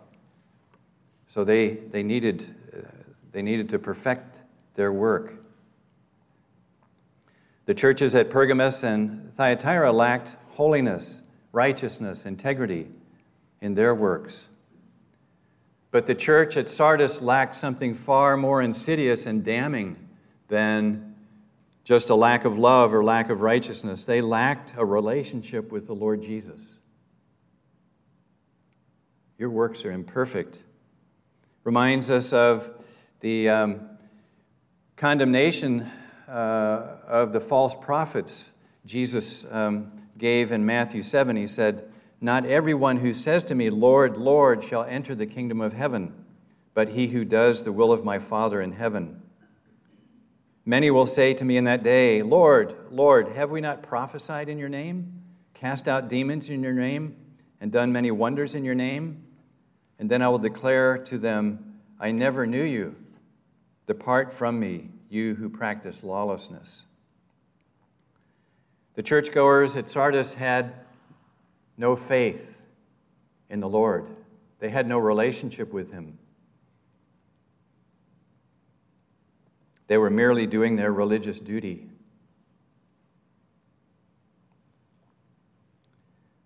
So 1.26 1.42
they, 1.42 1.70
they, 1.70 2.02
needed, 2.02 2.54
uh, 2.72 2.82
they 3.32 3.42
needed 3.42 3.70
to 3.70 3.78
perfect 3.78 4.40
their 4.74 4.92
work. 4.92 5.35
The 7.66 7.74
churches 7.74 8.14
at 8.14 8.30
Pergamos 8.30 8.82
and 8.82 9.32
Thyatira 9.34 9.92
lacked 9.92 10.36
holiness, 10.50 11.22
righteousness, 11.52 12.24
integrity 12.24 12.88
in 13.60 13.74
their 13.74 13.94
works. 13.94 14.48
But 15.90 16.06
the 16.06 16.14
church 16.14 16.56
at 16.56 16.70
Sardis 16.70 17.20
lacked 17.20 17.56
something 17.56 17.94
far 17.94 18.36
more 18.36 18.62
insidious 18.62 19.26
and 19.26 19.44
damning 19.44 19.98
than 20.48 21.14
just 21.82 22.08
a 22.10 22.14
lack 22.14 22.44
of 22.44 22.56
love 22.56 22.94
or 22.94 23.02
lack 23.04 23.30
of 23.30 23.40
righteousness. 23.40 24.04
They 24.04 24.20
lacked 24.20 24.74
a 24.76 24.84
relationship 24.84 25.72
with 25.72 25.86
the 25.86 25.94
Lord 25.94 26.22
Jesus. 26.22 26.80
Your 29.38 29.50
works 29.50 29.84
are 29.84 29.92
imperfect 29.92 30.62
reminds 31.64 32.10
us 32.10 32.32
of 32.32 32.70
the 33.20 33.48
um, 33.48 33.80
condemnation 34.94 35.90
uh, 36.28 36.96
of 37.06 37.32
the 37.32 37.40
false 37.40 37.74
prophets 37.74 38.50
Jesus 38.84 39.44
um, 39.50 39.90
gave 40.16 40.52
in 40.52 40.64
Matthew 40.64 41.02
7. 41.02 41.36
He 41.36 41.46
said, 41.46 41.90
Not 42.20 42.46
everyone 42.46 42.98
who 42.98 43.12
says 43.12 43.42
to 43.44 43.54
me, 43.54 43.68
Lord, 43.68 44.16
Lord, 44.16 44.62
shall 44.62 44.84
enter 44.84 45.14
the 45.14 45.26
kingdom 45.26 45.60
of 45.60 45.72
heaven, 45.72 46.14
but 46.72 46.90
he 46.90 47.08
who 47.08 47.24
does 47.24 47.64
the 47.64 47.72
will 47.72 47.92
of 47.92 48.04
my 48.04 48.18
Father 48.18 48.60
in 48.60 48.72
heaven. 48.72 49.22
Many 50.64 50.90
will 50.90 51.06
say 51.06 51.34
to 51.34 51.44
me 51.44 51.56
in 51.56 51.64
that 51.64 51.82
day, 51.82 52.22
Lord, 52.22 52.74
Lord, 52.90 53.28
have 53.28 53.50
we 53.50 53.60
not 53.60 53.82
prophesied 53.82 54.48
in 54.48 54.58
your 54.58 54.68
name, 54.68 55.22
cast 55.54 55.86
out 55.86 56.08
demons 56.08 56.48
in 56.50 56.62
your 56.62 56.72
name, 56.72 57.16
and 57.60 57.70
done 57.70 57.92
many 57.92 58.10
wonders 58.10 58.54
in 58.54 58.64
your 58.64 58.74
name? 58.74 59.24
And 59.98 60.10
then 60.10 60.22
I 60.22 60.28
will 60.28 60.38
declare 60.38 60.98
to 60.98 61.18
them, 61.18 61.80
I 61.98 62.10
never 62.10 62.46
knew 62.46 62.64
you. 62.64 62.96
Depart 63.86 64.34
from 64.34 64.58
me, 64.58 64.90
you 65.08 65.34
who 65.34 65.48
practice 65.48 66.02
lawlessness. 66.02 66.84
The 68.94 69.02
churchgoers 69.02 69.76
at 69.76 69.88
Sardis 69.88 70.34
had 70.34 70.72
no 71.76 71.96
faith 71.96 72.62
in 73.50 73.60
the 73.60 73.68
Lord. 73.68 74.08
They 74.58 74.70
had 74.70 74.86
no 74.86 74.98
relationship 74.98 75.72
with 75.72 75.92
him. 75.92 76.18
They 79.86 79.98
were 79.98 80.10
merely 80.10 80.46
doing 80.46 80.76
their 80.76 80.92
religious 80.92 81.38
duty. 81.38 81.88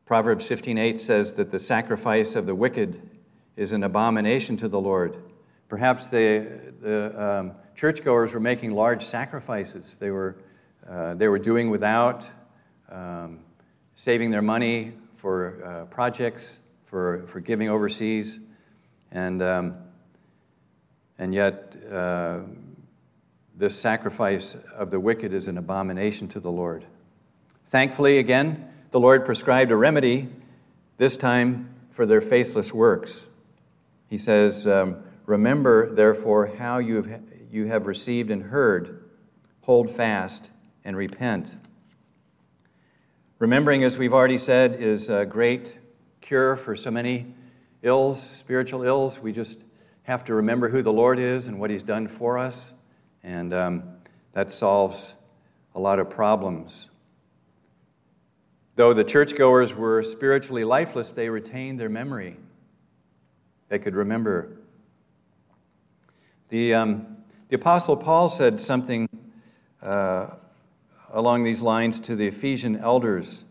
Proverbs 0.04 0.48
15:8 0.48 1.00
says 1.00 1.34
that 1.34 1.52
the 1.52 1.60
sacrifice 1.60 2.34
of 2.34 2.46
the 2.46 2.54
wicked 2.54 3.00
is 3.56 3.72
an 3.72 3.84
abomination 3.84 4.56
to 4.56 4.68
the 4.68 4.80
Lord. 4.80 5.16
Perhaps 5.68 6.10
the, 6.10 6.72
the 6.80 7.24
um, 7.24 7.52
churchgoers 7.74 8.34
were 8.34 8.40
making 8.40 8.72
large 8.72 9.04
sacrifices. 9.04 9.96
They 9.96 10.10
were, 10.10 10.36
uh, 10.88 11.14
they 11.14 11.28
were 11.28 11.38
doing 11.38 11.70
without, 11.70 12.30
um, 12.90 13.40
saving 13.94 14.30
their 14.30 14.42
money 14.42 14.92
for 15.14 15.64
uh, 15.64 15.84
projects, 15.86 16.58
for, 16.86 17.24
for 17.26 17.40
giving 17.40 17.68
overseas. 17.68 18.40
And, 19.10 19.42
um, 19.42 19.76
and 21.18 21.34
yet, 21.34 21.76
uh, 21.90 22.40
this 23.56 23.78
sacrifice 23.78 24.54
of 24.74 24.90
the 24.90 24.98
wicked 24.98 25.34
is 25.34 25.46
an 25.46 25.58
abomination 25.58 26.28
to 26.28 26.40
the 26.40 26.50
Lord. 26.50 26.86
Thankfully, 27.66 28.18
again, 28.18 28.68
the 28.90 28.98
Lord 28.98 29.26
prescribed 29.26 29.70
a 29.70 29.76
remedy, 29.76 30.28
this 30.96 31.16
time 31.16 31.74
for 31.90 32.06
their 32.06 32.22
faithless 32.22 32.72
works. 32.72 33.28
He 34.08 34.16
says, 34.18 34.66
um, 34.66 35.02
Remember, 35.26 35.94
therefore, 35.94 36.46
how 36.58 36.78
you 36.78 36.96
have, 36.96 37.20
you 37.50 37.66
have 37.66 37.86
received 37.86 38.30
and 38.30 38.44
heard, 38.44 39.04
hold 39.62 39.90
fast 39.90 40.50
and 40.84 40.96
repent. 40.96 41.56
Remembering, 43.38 43.84
as 43.84 43.98
we've 43.98 44.12
already 44.12 44.38
said, 44.38 44.76
is 44.76 45.08
a 45.08 45.26
great 45.26 45.78
cure 46.20 46.56
for 46.56 46.76
so 46.76 46.90
many 46.90 47.34
ills, 47.82 48.22
spiritual 48.22 48.82
ills. 48.82 49.20
We 49.20 49.32
just 49.32 49.60
have 50.02 50.24
to 50.26 50.34
remember 50.34 50.68
who 50.68 50.82
the 50.82 50.92
Lord 50.92 51.18
is 51.18 51.48
and 51.48 51.58
what 51.58 51.70
He's 51.70 51.82
done 51.82 52.06
for 52.06 52.38
us, 52.38 52.74
and 53.22 53.52
um, 53.52 53.82
that 54.32 54.52
solves 54.52 55.14
a 55.74 55.80
lot 55.80 55.98
of 55.98 56.10
problems. 56.10 56.90
Though 58.76 58.92
the 58.92 59.04
churchgoers 59.04 59.74
were 59.74 60.02
spiritually 60.02 60.64
lifeless, 60.64 61.12
they 61.12 61.28
retained 61.28 61.80
their 61.80 61.88
memory. 61.88 62.36
They 63.68 63.78
could 63.78 63.94
remember. 63.94 64.56
The, 66.48 66.74
um, 66.74 67.16
the 67.50 67.56
Apostle 67.56 67.96
Paul 67.96 68.28
said 68.28 68.60
something 68.60 69.08
uh, 69.82 70.28
along 71.12 71.42
these 71.42 71.60
lines 71.60 71.98
to 71.98 72.14
the 72.14 72.28
Ephesian 72.28 72.76
elders 72.76 73.42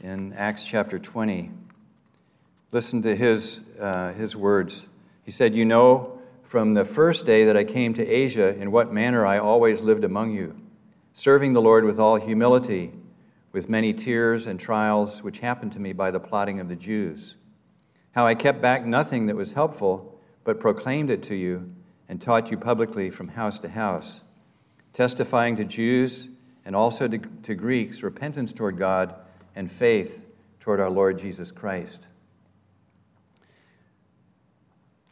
in 0.00 0.32
Acts 0.32 0.66
chapter 0.66 0.98
20. 0.98 1.52
Listen 2.72 3.02
to 3.02 3.14
his, 3.14 3.60
uh, 3.80 4.14
his 4.14 4.34
words. 4.34 4.88
He 5.22 5.30
said, 5.30 5.54
You 5.54 5.64
know 5.64 6.18
from 6.42 6.74
the 6.74 6.84
first 6.84 7.24
day 7.24 7.44
that 7.44 7.56
I 7.56 7.62
came 7.62 7.94
to 7.94 8.04
Asia 8.04 8.56
in 8.56 8.72
what 8.72 8.92
manner 8.92 9.24
I 9.24 9.38
always 9.38 9.82
lived 9.82 10.02
among 10.02 10.32
you, 10.32 10.60
serving 11.12 11.52
the 11.52 11.62
Lord 11.62 11.84
with 11.84 12.00
all 12.00 12.16
humility 12.16 12.92
with 13.52 13.68
many 13.68 13.94
tears 13.94 14.48
and 14.48 14.58
trials 14.58 15.22
which 15.22 15.38
happened 15.38 15.70
to 15.74 15.78
me 15.78 15.92
by 15.92 16.10
the 16.10 16.18
plotting 16.18 16.58
of 16.58 16.68
the 16.68 16.74
Jews. 16.74 17.36
How 18.10 18.26
I 18.26 18.34
kept 18.34 18.60
back 18.60 18.84
nothing 18.84 19.26
that 19.26 19.36
was 19.36 19.52
helpful, 19.52 20.20
but 20.42 20.58
proclaimed 20.58 21.10
it 21.10 21.22
to 21.24 21.36
you 21.36 21.72
and 22.08 22.20
taught 22.20 22.50
you 22.50 22.56
publicly 22.56 23.10
from 23.10 23.28
house 23.28 23.58
to 23.58 23.68
house, 23.68 24.22
testifying 24.92 25.56
to 25.56 25.64
Jews 25.64 26.28
and 26.64 26.74
also 26.74 27.08
to, 27.08 27.18
to 27.18 27.54
Greeks 27.54 28.02
repentance 28.02 28.52
toward 28.52 28.76
God 28.76 29.14
and 29.54 29.70
faith 29.70 30.26
toward 30.60 30.80
our 30.80 30.90
Lord 30.90 31.18
Jesus 31.18 31.52
Christ. 31.52 32.08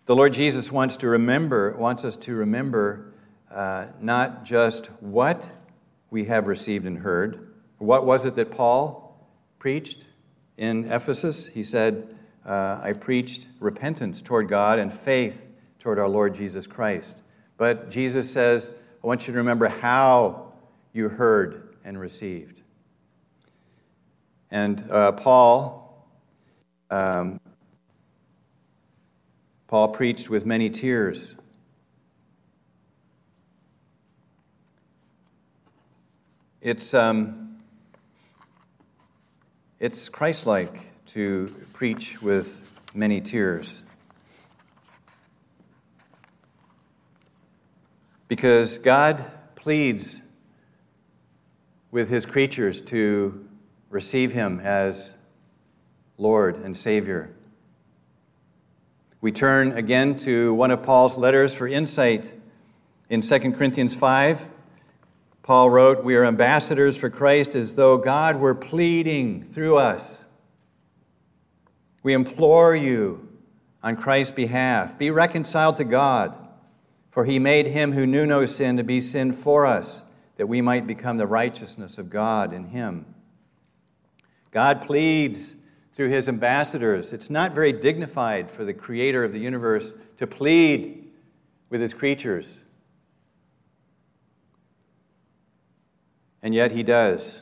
The 0.06 0.16
Lord 0.16 0.32
Jesus 0.32 0.70
wants 0.70 0.96
to 0.98 1.08
remember, 1.08 1.74
wants 1.76 2.04
us 2.04 2.16
to 2.16 2.34
remember 2.34 3.14
uh, 3.50 3.86
not 4.00 4.44
just 4.44 4.86
what 5.00 5.50
we 6.10 6.24
have 6.24 6.46
received 6.46 6.86
and 6.86 6.98
heard, 6.98 7.54
what 7.78 8.04
was 8.04 8.24
it 8.24 8.36
that 8.36 8.50
Paul 8.50 9.28
preached 9.58 10.06
in 10.56 10.90
Ephesus? 10.92 11.48
He 11.48 11.62
said, 11.62 12.14
uh, 12.44 12.80
I 12.82 12.92
preached 12.92 13.48
repentance 13.60 14.20
toward 14.20 14.48
God 14.48 14.78
and 14.78 14.92
faith 14.92 15.48
toward 15.84 15.98
our 15.98 16.08
Lord 16.08 16.34
Jesus 16.34 16.66
Christ. 16.66 17.18
But 17.58 17.90
Jesus 17.90 18.32
says, 18.32 18.72
I 19.02 19.06
want 19.06 19.26
you 19.26 19.34
to 19.34 19.38
remember 19.40 19.68
how 19.68 20.54
you 20.94 21.10
heard 21.10 21.76
and 21.84 22.00
received. 22.00 22.62
And 24.50 24.82
uh, 24.90 25.12
Paul, 25.12 26.08
um, 26.90 27.38
Paul 29.68 29.88
preached 29.88 30.30
with 30.30 30.46
many 30.46 30.70
tears. 30.70 31.34
It's 36.62 36.94
um, 36.94 37.58
it's 39.78 40.08
Christ 40.08 40.46
like 40.46 40.86
to 41.08 41.54
preach 41.74 42.22
with 42.22 42.66
many 42.94 43.20
tears. 43.20 43.82
Because 48.28 48.78
God 48.78 49.24
pleads 49.54 50.20
with 51.90 52.08
his 52.08 52.26
creatures 52.26 52.80
to 52.82 53.48
receive 53.90 54.32
him 54.32 54.60
as 54.60 55.14
Lord 56.18 56.56
and 56.56 56.76
Savior. 56.76 57.34
We 59.20 59.32
turn 59.32 59.72
again 59.72 60.16
to 60.18 60.52
one 60.54 60.70
of 60.70 60.82
Paul's 60.82 61.16
letters 61.16 61.54
for 61.54 61.66
insight 61.66 62.34
in 63.08 63.20
2 63.20 63.38
Corinthians 63.52 63.94
5. 63.94 64.48
Paul 65.42 65.70
wrote, 65.70 66.04
We 66.04 66.16
are 66.16 66.24
ambassadors 66.24 66.96
for 66.96 67.10
Christ 67.10 67.54
as 67.54 67.74
though 67.74 67.96
God 67.96 68.40
were 68.40 68.54
pleading 68.54 69.42
through 69.42 69.76
us. 69.76 70.24
We 72.02 72.12
implore 72.12 72.76
you 72.76 73.28
on 73.82 73.96
Christ's 73.96 74.32
behalf 74.32 74.98
be 74.98 75.10
reconciled 75.10 75.76
to 75.78 75.84
God, 75.84 76.36
for 77.14 77.24
he 77.24 77.38
made 77.38 77.68
him 77.68 77.92
who 77.92 78.06
knew 78.06 78.26
no 78.26 78.44
sin 78.44 78.76
to 78.76 78.82
be 78.82 79.00
sin 79.00 79.32
for 79.32 79.64
us, 79.64 80.04
that 80.36 80.48
we 80.48 80.60
might 80.60 80.84
become 80.84 81.16
the 81.16 81.26
righteousness 81.26 81.96
of 81.96 82.10
God 82.10 82.52
in 82.52 82.64
him. 82.64 83.14
God 84.50 84.82
pleads 84.82 85.54
through 85.94 86.08
his 86.08 86.28
ambassadors. 86.28 87.12
It's 87.12 87.30
not 87.30 87.54
very 87.54 87.72
dignified 87.72 88.50
for 88.50 88.64
the 88.64 88.74
creator 88.74 89.22
of 89.22 89.32
the 89.32 89.38
universe 89.38 89.94
to 90.16 90.26
plead 90.26 91.12
with 91.70 91.80
his 91.80 91.94
creatures. 91.94 92.64
and 96.44 96.54
yet 96.54 96.72
he 96.72 96.82
does. 96.82 97.40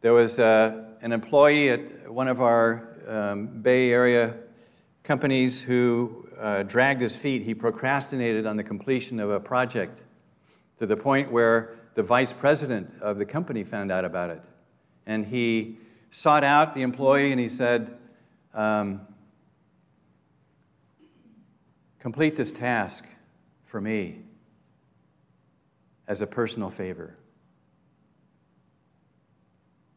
There 0.00 0.12
was 0.12 0.40
uh, 0.40 0.86
an 1.00 1.12
employee 1.12 1.70
at 1.70 2.10
one 2.10 2.26
of 2.26 2.42
our 2.42 2.96
um, 3.06 3.62
Bay 3.62 3.92
Area 3.92 4.34
companies 5.04 5.62
who 5.62 6.17
uh, 6.40 6.62
dragged 6.62 7.00
his 7.00 7.16
feet. 7.16 7.42
He 7.42 7.54
procrastinated 7.54 8.46
on 8.46 8.56
the 8.56 8.64
completion 8.64 9.20
of 9.20 9.30
a 9.30 9.40
project 9.40 10.02
to 10.78 10.86
the 10.86 10.96
point 10.96 11.32
where 11.32 11.76
the 11.94 12.02
vice 12.02 12.32
president 12.32 12.90
of 13.00 13.18
the 13.18 13.24
company 13.24 13.64
found 13.64 13.90
out 13.90 14.04
about 14.04 14.30
it. 14.30 14.40
And 15.06 15.26
he 15.26 15.78
sought 16.10 16.44
out 16.44 16.74
the 16.74 16.82
employee 16.82 17.32
and 17.32 17.40
he 17.40 17.48
said, 17.48 17.96
um, 18.54 19.00
Complete 21.98 22.36
this 22.36 22.52
task 22.52 23.04
for 23.64 23.80
me 23.80 24.20
as 26.06 26.22
a 26.22 26.26
personal 26.26 26.70
favor. 26.70 27.16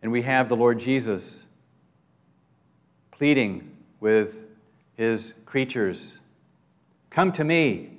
And 0.02 0.12
we 0.12 0.24
have 0.24 0.50
the 0.50 0.56
Lord 0.56 0.80
Jesus 0.80 1.46
pleading 3.12 3.78
with 4.00 4.48
his 4.96 5.36
creatures 5.46 6.20
Come 7.12 7.34
to 7.34 7.44
me 7.44 7.90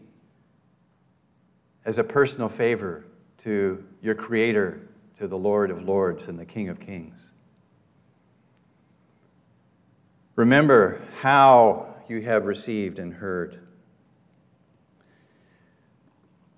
as 1.84 1.98
a 1.98 2.04
personal 2.04 2.48
favor 2.48 3.04
to 3.44 3.84
your 4.00 4.14
Creator, 4.14 4.80
to 5.18 5.28
the 5.28 5.36
Lord 5.36 5.70
of 5.70 5.84
Lords 5.84 6.28
and 6.28 6.38
the 6.38 6.46
King 6.46 6.70
of 6.70 6.80
Kings. 6.80 7.30
Remember 10.34 11.02
how 11.20 11.94
you 12.08 12.22
have 12.22 12.46
received 12.46 12.98
and 12.98 13.12
heard. 13.12 13.58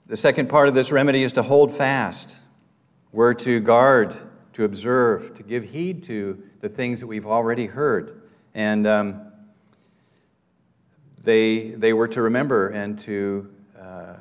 The 0.06 0.16
second 0.16 0.48
part 0.48 0.68
of 0.68 0.74
this 0.74 0.92
remedy 0.92 1.24
is 1.24 1.32
to 1.32 1.42
hold 1.42 1.72
fast. 1.72 2.38
We're 3.10 3.34
to 3.34 3.58
guard, 3.58 4.16
to 4.52 4.64
observe, 4.64 5.34
to 5.34 5.42
give 5.42 5.64
heed 5.64 6.04
to 6.04 6.40
the 6.60 6.68
things 6.68 7.00
that 7.00 7.08
we've 7.08 7.26
already 7.26 7.66
heard. 7.66 8.22
And 8.54 8.86
um, 8.86 9.32
they, 11.24 11.70
they 11.70 11.92
were 11.92 12.08
to 12.08 12.22
remember 12.22 12.68
and 12.68 12.98
to, 13.00 13.52
uh, 13.78 14.14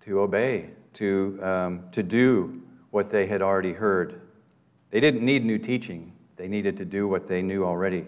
to 0.00 0.20
obey, 0.20 0.70
to, 0.94 1.38
um, 1.42 1.84
to 1.92 2.02
do 2.02 2.62
what 2.90 3.10
they 3.10 3.26
had 3.26 3.42
already 3.42 3.72
heard. 3.72 4.20
They 4.90 5.00
didn't 5.00 5.24
need 5.24 5.44
new 5.44 5.58
teaching, 5.58 6.12
they 6.36 6.48
needed 6.48 6.76
to 6.78 6.84
do 6.84 7.06
what 7.06 7.28
they 7.28 7.42
knew 7.42 7.64
already. 7.64 8.06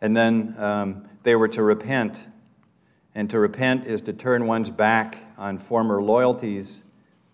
And 0.00 0.16
then 0.16 0.54
um, 0.58 1.08
they 1.22 1.34
were 1.34 1.48
to 1.48 1.62
repent. 1.62 2.26
And 3.14 3.30
to 3.30 3.38
repent 3.38 3.86
is 3.86 4.02
to 4.02 4.12
turn 4.12 4.46
one's 4.46 4.70
back 4.70 5.18
on 5.38 5.56
former 5.58 6.02
loyalties, 6.02 6.82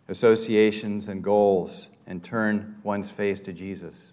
associations, 0.08 1.08
and 1.08 1.24
goals 1.24 1.88
and 2.06 2.22
turn 2.22 2.76
one's 2.82 3.10
face 3.10 3.40
to 3.40 3.52
Jesus. 3.52 4.12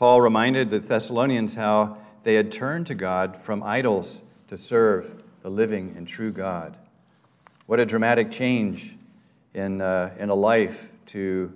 Paul 0.00 0.22
reminded 0.22 0.70
the 0.70 0.78
Thessalonians 0.78 1.56
how 1.56 1.98
they 2.22 2.32
had 2.32 2.50
turned 2.50 2.86
to 2.86 2.94
God 2.94 3.42
from 3.42 3.62
idols 3.62 4.22
to 4.48 4.56
serve 4.56 5.22
the 5.42 5.50
living 5.50 5.92
and 5.94 6.08
true 6.08 6.32
God. 6.32 6.78
What 7.66 7.80
a 7.80 7.84
dramatic 7.84 8.30
change 8.30 8.96
in, 9.52 9.82
uh, 9.82 10.14
in 10.18 10.30
a 10.30 10.34
life 10.34 10.90
to, 11.08 11.52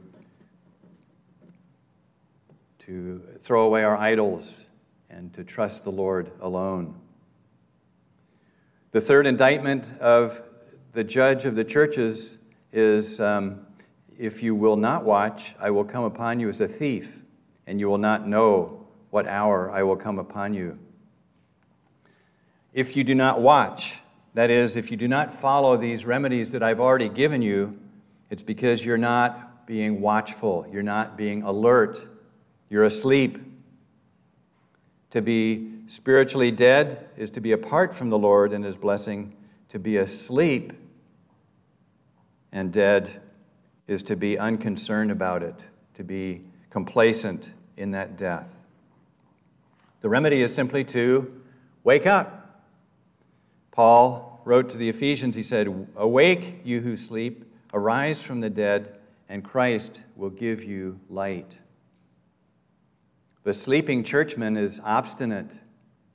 to 2.80 3.22
throw 3.40 3.64
away 3.64 3.83
our 3.83 3.96
idols 3.96 4.66
and 5.09 5.33
to 5.33 5.42
trust 5.42 5.85
the 5.85 5.92
Lord 5.92 6.30
alone. 6.38 6.96
The 8.90 9.00
third 9.00 9.26
indictment 9.26 9.90
of 10.00 10.42
the 10.92 11.02
judge 11.02 11.46
of 11.46 11.54
the 11.54 11.64
churches 11.64 12.37
is 12.74 13.22
um, 13.22 13.66
if 14.18 14.42
you 14.42 14.54
will 14.54 14.76
not 14.76 15.02
watch, 15.02 15.54
I 15.59 15.70
will 15.70 15.85
come 15.85 16.04
upon 16.04 16.40
you 16.40 16.50
as 16.50 16.61
a 16.61 16.68
thief, 16.68 17.22
and 17.66 17.81
you 17.81 17.88
will 17.88 17.98
not 17.98 18.27
know 18.27 18.87
what 19.11 19.27
hour 19.27 19.70
I 19.70 19.83
will 19.83 19.96
come 19.96 20.18
upon 20.18 20.55
you. 20.55 20.79
If 22.72 22.96
you 22.96 23.05
do 23.05 23.14
not 23.14 23.40
watch, 23.40 24.00
that 24.35 24.50
is, 24.50 24.77
if 24.77 24.90
you 24.90 24.96
do 24.96 25.07
not 25.07 25.33
follow 25.33 25.77
these 25.77 26.05
remedies 26.05 26.50
that 26.50 26.62
I've 26.62 26.81
already 26.81 27.09
given 27.09 27.40
you, 27.40 27.79
it's 28.31 28.42
because 28.42 28.85
you're 28.85 28.98
not 28.98 29.66
being 29.66 30.00
watchful, 30.00 30.66
you're 30.72 30.83
not 30.83 31.16
being 31.16 31.42
alert, 31.42 32.07
you're 32.68 32.85
asleep. 32.85 33.38
To 35.12 35.22
be 35.22 35.70
spiritually 35.87 36.50
dead 36.50 37.09
is 37.16 37.31
to 37.31 37.40
be 37.40 37.53
apart 37.53 37.94
from 37.94 38.11
the 38.11 38.18
Lord 38.18 38.53
and 38.53 38.64
His 38.64 38.77
blessing. 38.77 39.37
To 39.68 39.79
be 39.79 39.96
asleep 39.96 40.72
and 42.50 42.72
dead 42.72 43.20
is 43.87 44.03
to 44.05 44.16
be 44.16 44.37
unconcerned 44.37 45.12
about 45.12 45.42
it, 45.42 45.55
to 45.94 46.03
be 46.03 46.42
complacent 46.74 47.52
in 47.76 47.92
that 47.92 48.16
death. 48.16 48.56
The 50.00 50.08
remedy 50.08 50.42
is 50.42 50.52
simply 50.52 50.82
to 50.87 51.40
wake 51.84 52.04
up. 52.04 52.64
Paul 53.70 54.42
wrote 54.44 54.70
to 54.70 54.76
the 54.76 54.88
Ephesians, 54.88 55.37
he 55.37 55.44
said, 55.44 55.68
Awake, 55.94 56.62
you 56.64 56.80
who 56.80 56.96
sleep, 56.96 57.44
arise 57.72 58.20
from 58.20 58.40
the 58.40 58.50
dead, 58.50 58.98
and 59.28 59.44
Christ 59.44 60.00
will 60.16 60.30
give 60.30 60.64
you 60.64 60.98
light. 61.08 61.58
The 63.44 63.54
sleeping 63.54 64.02
churchman 64.02 64.56
is 64.56 64.80
obstinate, 64.84 65.60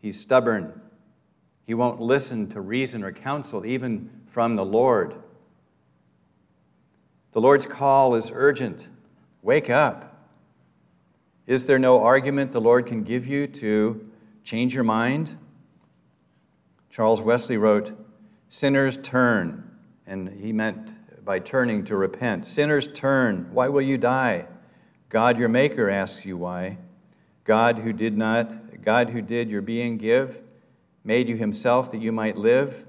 he's 0.02 0.20
stubborn, 0.20 0.82
he 1.66 1.74
won't 1.74 2.02
listen 2.02 2.50
to 2.50 2.60
reason 2.60 3.02
or 3.02 3.14
counsel, 3.14 3.66
even 3.66 4.10
from 4.28 4.58
the 4.58 4.66
Lord. 4.66 5.16
The 7.32 7.40
Lord's 7.40 7.66
call 7.66 8.14
is 8.16 8.30
urgent. 8.36 8.90
Wake 9.42 9.70
up. 9.70 10.09
Is 11.50 11.66
there 11.66 11.80
no 11.80 12.04
argument 12.04 12.52
the 12.52 12.62
Lord 12.62 12.86
can 12.86 13.02
give 13.02 13.26
you 13.26 13.48
to 13.48 14.08
change 14.44 14.76
your 14.76 14.84
mind? 14.84 15.36
Charles 16.92 17.24
Wesley 17.24 17.58
wrote, 17.58 17.98
Sinners 18.50 18.98
turn, 18.98 19.68
and 20.06 20.30
he 20.30 20.54
meant 20.54 21.26
by 21.26 21.40
turning 21.40 21.84
to 21.86 21.96
repent. 21.96 22.46
Sinners 22.46 22.88
turn. 22.88 23.50
Why 23.52 23.68
will 23.68 23.82
you 23.82 23.98
die? 23.98 24.46
God 25.10 25.40
your 25.40 25.50
maker 25.50 25.90
asks 25.90 26.24
you 26.24 26.38
why. 26.38 26.78
God 27.46 27.80
who 27.80 27.94
did 27.94 28.16
not 28.16 28.84
God 28.84 29.10
who 29.10 29.20
did 29.20 29.50
your 29.50 29.64
being 29.64 29.98
give, 29.98 30.42
made 31.04 31.28
you 31.28 31.36
himself 31.36 31.90
that 31.90 32.00
you 32.00 32.12
might 32.12 32.38
live. 32.38 32.86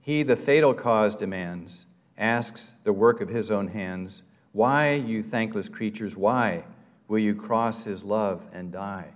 He 0.00 0.22
the 0.22 0.36
fatal 0.36 0.72
cause 0.72 1.14
demands 1.14 1.84
asks 2.16 2.76
the 2.82 2.94
work 2.94 3.20
of 3.20 3.28
his 3.28 3.50
own 3.50 3.68
hands, 3.68 4.22
Why, 4.52 4.94
you 4.94 5.22
thankless 5.22 5.68
creatures, 5.68 6.16
why 6.16 6.64
will 7.10 7.18
you 7.18 7.34
cross 7.34 7.82
his 7.82 8.04
love 8.04 8.46
and 8.52 8.70
die? 8.70 9.08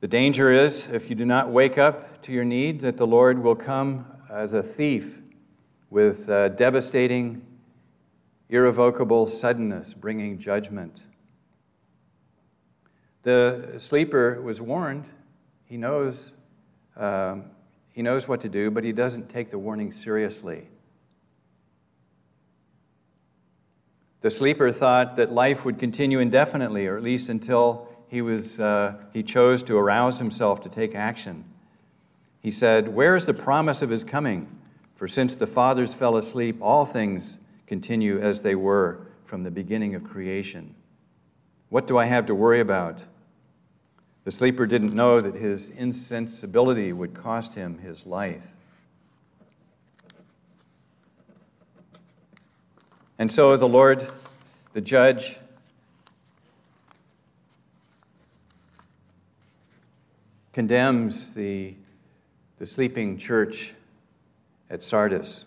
The 0.00 0.06
danger 0.06 0.52
is, 0.52 0.86
if 0.92 1.08
you 1.08 1.16
do 1.16 1.24
not 1.24 1.50
wake 1.50 1.78
up 1.78 2.20
to 2.24 2.32
your 2.34 2.44
need, 2.44 2.82
that 2.82 2.98
the 2.98 3.06
Lord 3.06 3.42
will 3.42 3.56
come 3.56 4.04
as 4.30 4.52
a 4.52 4.62
thief 4.62 5.20
with 5.88 6.28
uh, 6.28 6.50
devastating, 6.50 7.46
irrevocable 8.50 9.26
suddenness, 9.26 9.94
bringing 9.94 10.36
judgment. 10.36 11.06
The 13.22 13.76
sleeper 13.78 14.42
was 14.42 14.60
warned. 14.60 15.08
He 15.64 15.78
knows 15.78 16.32
um, 16.94 17.44
he 17.90 18.02
knows 18.02 18.28
what 18.28 18.42
to 18.42 18.48
do, 18.48 18.70
but 18.70 18.84
he 18.84 18.92
doesn't 18.92 19.30
take 19.30 19.50
the 19.50 19.58
warning 19.58 19.92
seriously. 19.92 20.68
The 24.20 24.30
sleeper 24.30 24.72
thought 24.72 25.16
that 25.16 25.32
life 25.32 25.64
would 25.64 25.78
continue 25.78 26.18
indefinitely, 26.18 26.86
or 26.86 26.96
at 26.96 27.02
least 27.02 27.28
until 27.28 27.88
he, 28.08 28.20
was, 28.20 28.58
uh, 28.58 28.94
he 29.12 29.22
chose 29.22 29.62
to 29.64 29.76
arouse 29.76 30.18
himself 30.18 30.60
to 30.62 30.68
take 30.68 30.94
action. 30.94 31.44
He 32.40 32.50
said, 32.50 32.94
Where 32.94 33.14
is 33.14 33.26
the 33.26 33.34
promise 33.34 33.82
of 33.82 33.90
his 33.90 34.02
coming? 34.02 34.48
For 34.96 35.06
since 35.06 35.36
the 35.36 35.46
fathers 35.46 35.94
fell 35.94 36.16
asleep, 36.16 36.58
all 36.60 36.84
things 36.84 37.38
continue 37.66 38.18
as 38.18 38.40
they 38.40 38.54
were 38.54 39.06
from 39.24 39.44
the 39.44 39.50
beginning 39.50 39.94
of 39.94 40.02
creation. 40.02 40.74
What 41.68 41.86
do 41.86 41.98
I 41.98 42.06
have 42.06 42.26
to 42.26 42.34
worry 42.34 42.60
about? 42.60 43.02
The 44.24 44.30
sleeper 44.30 44.66
didn't 44.66 44.94
know 44.94 45.20
that 45.20 45.36
his 45.36 45.68
insensibility 45.68 46.92
would 46.92 47.14
cost 47.14 47.54
him 47.54 47.78
his 47.78 48.06
life. 48.06 48.42
And 53.18 53.32
so 53.32 53.56
the 53.56 53.66
Lord, 53.66 54.06
the 54.74 54.80
judge, 54.80 55.38
condemns 60.52 61.34
the, 61.34 61.74
the 62.58 62.66
sleeping 62.66 63.18
church 63.18 63.74
at 64.70 64.84
Sardis. 64.84 65.46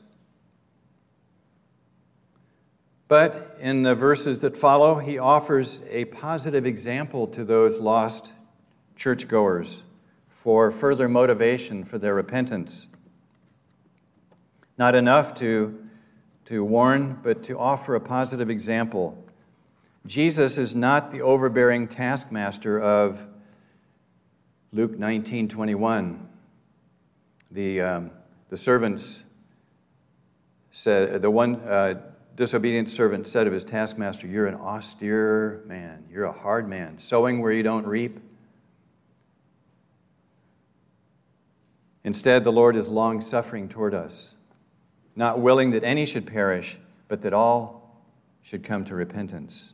But 3.08 3.58
in 3.60 3.84
the 3.84 3.96
verses 3.96 4.40
that 4.40 4.56
follow, 4.58 5.00
he 5.00 5.18
offers 5.18 5.82
a 5.90 6.06
positive 6.06 6.66
example 6.66 7.28
to 7.28 7.44
those 7.44 7.80
lost 7.80 8.32
churchgoers 8.96 9.84
for 10.30 10.72
further 10.72 11.08
motivation 11.10 11.84
for 11.84 11.98
their 11.98 12.16
repentance. 12.16 12.88
Not 14.78 14.96
enough 14.96 15.34
to, 15.36 15.88
to 16.52 16.66
warn, 16.66 17.18
but 17.24 17.44
to 17.44 17.58
offer 17.58 17.96
a 17.96 18.02
positive 18.02 18.50
example. 18.50 19.18
Jesus 20.06 20.58
is 20.58 20.76
not 20.76 21.10
the 21.10 21.22
overbearing 21.22 21.88
taskmaster 21.88 22.78
of 22.78 23.26
Luke 24.74 25.00
19 25.00 25.48
21. 25.48 26.28
The, 27.52 27.80
um, 27.80 28.12
the 28.50 28.58
servants 28.58 29.24
said, 30.72 31.22
the 31.22 31.32
one 31.32 31.56
uh, 31.56 32.02
disobedient 32.36 32.92
servant 32.92 33.30
said 33.30 33.48
of 33.48 33.54
his 33.54 33.64
taskmaster, 33.64 34.28
You're 34.28 34.48
an 34.48 34.56
austere 34.56 35.64
man, 35.68 36.04
you're 36.12 36.26
a 36.26 36.34
hard 36.34 36.68
man, 36.68 37.00
sowing 37.00 37.40
where 37.40 37.54
you 37.54 37.64
don't 37.64 37.88
reap 37.88 38.20
Instead, 42.04 42.44
the 42.44 42.52
Lord 42.52 42.76
is 42.76 42.88
long 42.88 43.22
suffering 43.22 43.70
toward 43.70 43.94
us, 43.94 44.36
not 45.16 45.40
willing 45.40 45.72
that 45.72 45.84
any 45.84 46.06
should 46.06 46.26
perish, 46.26 46.78
but 47.08 47.22
that 47.22 47.34
all 47.34 48.02
should 48.42 48.64
come 48.64 48.86
to 48.86 48.96
repentance. 48.96 49.74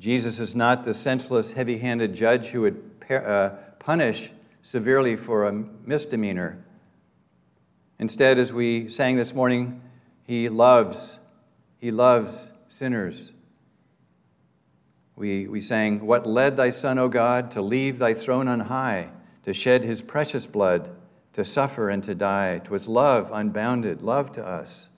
Jesus 0.00 0.38
is 0.38 0.54
not 0.54 0.84
the 0.84 0.94
senseless, 0.94 1.52
heavy 1.52 1.78
handed 1.78 2.14
judge 2.14 2.46
who 2.46 2.62
would 2.62 2.90
uh, 3.10 3.50
punish 3.78 4.30
severely 4.62 5.16
for 5.16 5.46
a 5.46 5.52
misdemeanor. 5.52 6.62
Instead, 7.98 8.38
as 8.38 8.52
we 8.52 8.88
sang 8.88 9.16
this 9.16 9.34
morning, 9.34 9.80
he 10.24 10.48
loves, 10.48 11.18
he 11.78 11.90
loves 11.90 12.52
sinners. 12.68 13.32
We, 15.16 15.48
we 15.48 15.60
sang, 15.60 16.06
What 16.06 16.26
led 16.26 16.56
thy 16.56 16.70
Son, 16.70 16.98
O 16.98 17.08
God, 17.08 17.50
to 17.52 17.62
leave 17.62 17.98
thy 17.98 18.14
throne 18.14 18.46
on 18.46 18.60
high? 18.60 19.10
to 19.48 19.54
shed 19.54 19.82
his 19.82 20.02
precious 20.02 20.44
blood, 20.44 20.90
to 21.38 21.44
suffer 21.44 21.88
and 21.88 22.02
to 22.02 22.16
die. 22.16 22.58
'Twas 22.58 22.88
love 22.88 23.30
unbounded, 23.32 24.02
love 24.02 24.32
to 24.32 24.44
us, 24.44 24.88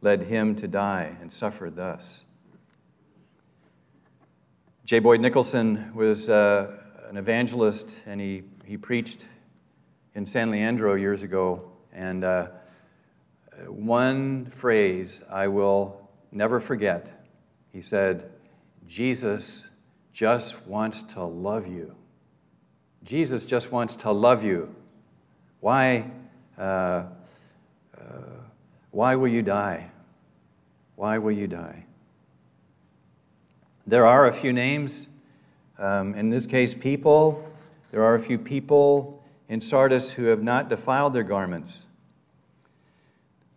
led 0.00 0.24
him 0.24 0.56
to 0.56 0.66
die 0.66 1.16
and 1.20 1.32
suffer 1.32 1.70
thus. 1.70 2.24
J. 4.84 4.98
Boyd 4.98 5.20
Nicholson 5.20 5.94
was 5.94 6.28
uh, 6.28 6.76
an 7.08 7.16
evangelist, 7.16 8.02
and 8.04 8.20
he, 8.20 8.42
he 8.64 8.76
preached 8.76 9.28
in 10.16 10.26
San 10.26 10.50
Leandro 10.50 10.94
years 10.94 11.22
ago. 11.22 11.70
And 11.92 12.24
uh, 12.24 12.48
one 13.68 14.46
phrase 14.46 15.22
I 15.30 15.46
will 15.46 16.10
never 16.32 16.58
forget. 16.58 17.28
He 17.72 17.80
said, 17.80 18.28
Jesus 18.88 19.70
just 20.12 20.66
wants 20.66 21.04
to 21.14 21.22
love 21.22 21.68
you. 21.68 21.94
Jesus 23.04 23.46
just 23.46 23.70
wants 23.70 23.94
to 23.94 24.10
love 24.10 24.42
you. 24.42 24.74
Why, 25.60 26.10
uh, 26.58 26.62
uh, 26.62 27.06
why 28.90 29.16
will 29.16 29.28
you 29.28 29.42
die? 29.42 29.90
Why 30.96 31.18
will 31.18 31.32
you 31.32 31.46
die? 31.46 31.84
There 33.86 34.06
are 34.06 34.26
a 34.26 34.32
few 34.32 34.52
names, 34.52 35.08
um, 35.78 36.14
in 36.14 36.30
this 36.30 36.46
case, 36.46 36.74
people. 36.74 37.50
There 37.90 38.02
are 38.02 38.14
a 38.14 38.20
few 38.20 38.38
people 38.38 39.22
in 39.48 39.60
Sardis 39.60 40.12
who 40.12 40.26
have 40.26 40.42
not 40.42 40.68
defiled 40.68 41.12
their 41.12 41.24
garments. 41.24 41.86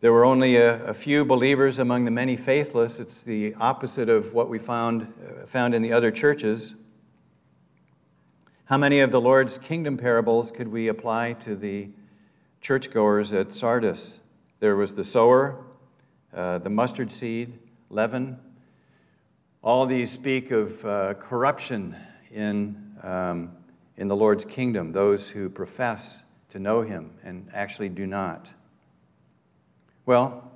There 0.01 0.11
were 0.11 0.25
only 0.25 0.57
a, 0.57 0.85
a, 0.87 0.93
few 0.93 1.23
believers 1.23 1.79
among 1.79 2.03
the 2.03 2.11
many 2.11 2.35
faithless. 2.35 2.99
It's 2.99 3.23
the 3.23 3.55
opposite 3.55 4.09
of 4.09 4.33
what 4.33 4.49
we 4.49 4.59
found, 4.59 5.03
uh, 5.03 5.45
found 5.45 5.73
in 5.73 5.81
the 5.81 5.93
other 5.93 6.11
churches. 6.11 6.75
How 8.73 8.79
many 8.79 9.01
of 9.01 9.11
the 9.11 9.21
Lord's 9.21 9.59
kingdom 9.59 9.97
parables 9.97 10.51
could 10.51 10.67
we 10.67 10.87
apply 10.87 11.33
to 11.33 11.55
the 11.55 11.89
churchgoers 12.59 13.31
at 13.31 13.53
Sardis? 13.53 14.19
There 14.61 14.75
was 14.75 14.95
the 14.95 15.03
sower, 15.03 15.63
uh, 16.35 16.57
the 16.57 16.71
mustard 16.71 17.11
seed, 17.11 17.53
leaven. 17.91 18.39
All 19.61 19.85
these 19.85 20.11
speak 20.11 20.49
of 20.49 20.83
uh, 20.83 21.13
corruption 21.19 21.95
in, 22.31 22.97
um, 23.03 23.51
in 23.95 24.07
the 24.07 24.15
Lord's 24.15 24.43
kingdom, 24.43 24.91
those 24.91 25.29
who 25.29 25.49
profess 25.49 26.23
to 26.49 26.57
know 26.57 26.81
him 26.81 27.11
and 27.23 27.47
actually 27.53 27.89
do 27.89 28.07
not. 28.07 28.53
Well, 30.07 30.51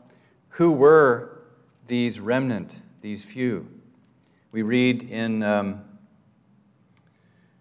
who 0.50 0.72
were 0.72 1.44
these 1.86 2.20
remnant, 2.20 2.82
these 3.02 3.26
few? 3.26 3.70
We 4.52 4.64
read 4.64 5.04
in, 5.04 5.44
um, 5.44 5.84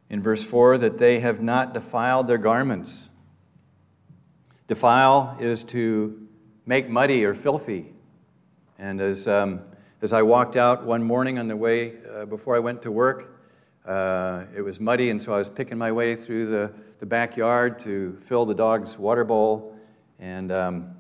in 0.09 0.23
verse 0.23 0.45
4 0.45 0.79
that 0.79 0.99
they 0.99 1.21
have 1.21 1.41
not 1.41 1.75
defiled 1.75 2.29
their 2.29 2.39
garments. 2.39 3.09
Defile 4.69 5.37
is 5.41 5.65
to 5.65 6.29
make 6.65 6.89
muddy 6.89 7.25
or 7.25 7.35
filthy. 7.35 7.93
And 8.79 9.01
as, 9.01 9.27
um, 9.29 9.61
as 10.03 10.13
I 10.13 10.23
walked 10.23 10.57
out 10.57 10.85
one 10.85 11.03
morning 11.03 11.39
on 11.39 11.49
the 11.49 11.57
way 11.57 11.95
uh, 12.09 12.27
before 12.27 12.57
I 12.57 12.59
went 12.59 12.83
to 12.83 12.93
work, 12.93 13.33
uh, 13.87 14.45
it 14.55 14.63
was 14.63 14.81
muddy, 14.81 15.11
and 15.11 15.23
so 15.23 15.33
I 15.33 15.39
was 15.39 15.49
picking 15.49 15.79
my 15.79 15.93
way 15.93 16.17
through 16.17 16.47
the, 16.47 16.73
the 16.99 17.07
backyard 17.07 17.79
to 17.81 18.19
fill 18.21 18.45
the 18.45 18.55
dog's 18.55 18.99
water 18.99 19.25
bowl. 19.25 19.77
And 20.19 20.51
um, 20.51 20.97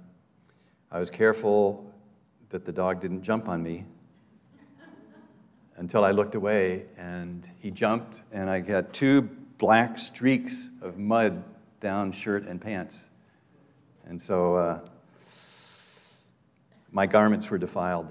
I 0.92 1.00
was 1.00 1.10
careful 1.10 1.92
that 2.50 2.64
the 2.64 2.72
dog 2.72 3.00
didn't 3.00 3.22
jump 3.22 3.48
on 3.48 3.62
me 3.62 3.84
until 5.76 6.04
I 6.04 6.10
looked 6.10 6.34
away 6.34 6.86
and 6.96 7.48
he 7.60 7.70
jumped, 7.70 8.22
and 8.32 8.48
I 8.48 8.60
got 8.60 8.92
two 8.92 9.22
black 9.58 9.98
streaks 9.98 10.68
of 10.80 10.98
mud 10.98 11.42
down 11.80 12.12
shirt 12.12 12.46
and 12.46 12.60
pants. 12.60 13.06
And 14.06 14.20
so 14.20 14.56
uh, 14.56 14.78
my 16.90 17.06
garments 17.06 17.50
were 17.50 17.58
defiled. 17.58 18.08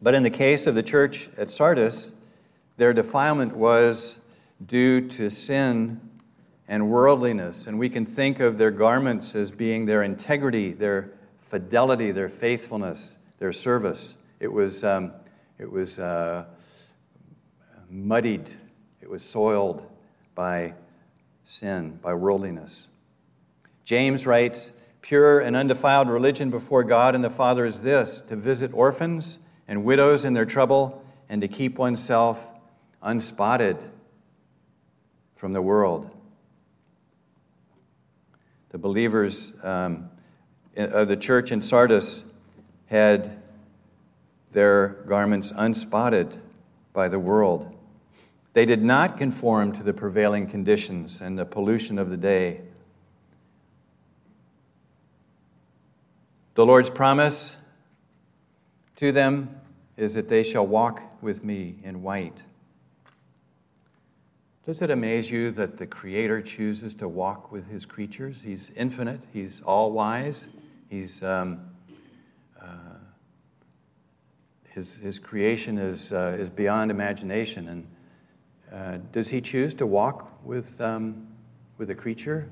But 0.00 0.14
in 0.14 0.22
the 0.22 0.30
case 0.30 0.66
of 0.66 0.74
the 0.74 0.82
church 0.82 1.28
at 1.36 1.50
Sardis, 1.50 2.12
their 2.76 2.92
defilement 2.92 3.56
was 3.56 4.18
due 4.64 5.08
to 5.08 5.28
sin 5.28 6.00
and 6.68 6.88
worldliness. 6.88 7.66
And 7.66 7.78
we 7.78 7.88
can 7.88 8.06
think 8.06 8.38
of 8.38 8.58
their 8.58 8.70
garments 8.70 9.34
as 9.34 9.50
being 9.50 9.86
their 9.86 10.02
integrity, 10.02 10.72
their 10.72 11.10
fidelity, 11.48 12.10
their 12.10 12.28
faithfulness, 12.28 13.16
their 13.38 13.52
service. 13.52 14.16
It 14.38 14.52
was, 14.52 14.84
um, 14.84 15.12
it 15.58 15.70
was 15.70 15.98
uh, 15.98 16.44
muddied, 17.90 18.48
it 19.00 19.08
was 19.08 19.22
soiled 19.22 19.86
by 20.34 20.74
sin, 21.44 21.98
by 22.02 22.14
worldliness. 22.14 22.88
James 23.84 24.26
writes, 24.26 24.72
Pure 25.00 25.40
and 25.40 25.56
undefiled 25.56 26.10
religion 26.10 26.50
before 26.50 26.84
God 26.84 27.14
and 27.14 27.24
the 27.24 27.30
Father 27.30 27.64
is 27.64 27.80
this 27.80 28.20
to 28.28 28.36
visit 28.36 28.72
orphans 28.74 29.38
and 29.66 29.84
widows 29.84 30.24
in 30.24 30.34
their 30.34 30.44
trouble 30.44 31.02
and 31.28 31.40
to 31.40 31.48
keep 31.48 31.78
oneself 31.78 32.46
unspotted 33.02 33.78
from 35.36 35.52
the 35.52 35.62
world 35.62 36.10
the 38.70 38.78
believers 38.78 39.54
um, 39.62 40.10
of 40.78 41.08
the 41.08 41.16
church 41.16 41.52
in 41.52 41.60
Sardis 41.60 42.24
had 42.86 43.42
their 44.52 45.04
garments 45.06 45.52
unspotted 45.54 46.40
by 46.92 47.08
the 47.08 47.18
world. 47.18 47.74
They 48.54 48.64
did 48.64 48.82
not 48.82 49.18
conform 49.18 49.72
to 49.72 49.82
the 49.82 49.92
prevailing 49.92 50.46
conditions 50.46 51.20
and 51.20 51.38
the 51.38 51.44
pollution 51.44 51.98
of 51.98 52.10
the 52.10 52.16
day. 52.16 52.62
The 56.54 56.64
Lord's 56.64 56.90
promise 56.90 57.58
to 58.96 59.12
them 59.12 59.60
is 59.96 60.14
that 60.14 60.28
they 60.28 60.42
shall 60.42 60.66
walk 60.66 61.02
with 61.22 61.44
me 61.44 61.76
in 61.84 62.02
white 62.02 62.42
does 64.68 64.82
it 64.82 64.90
amaze 64.90 65.30
you 65.30 65.50
that 65.52 65.78
the 65.78 65.86
Creator 65.86 66.42
chooses 66.42 66.92
to 66.96 67.08
walk 67.08 67.50
with 67.50 67.70
His 67.70 67.86
creatures? 67.86 68.42
He's 68.42 68.70
infinite, 68.76 69.18
He's 69.32 69.62
all 69.62 69.92
wise, 69.92 70.48
He's. 70.88 71.22
Um, 71.22 71.60
uh, 72.60 72.98
his, 74.78 74.96
his 74.98 75.18
creation 75.18 75.76
is, 75.76 76.12
uh, 76.12 76.36
is 76.38 76.50
beyond 76.50 76.92
imagination. 76.92 77.68
And 77.68 77.86
uh, 78.72 78.98
does 79.10 79.28
he 79.28 79.40
choose 79.40 79.74
to 79.74 79.86
walk 79.86 80.44
with, 80.44 80.80
um, 80.80 81.26
with 81.78 81.90
a 81.90 81.96
creature? 81.96 82.48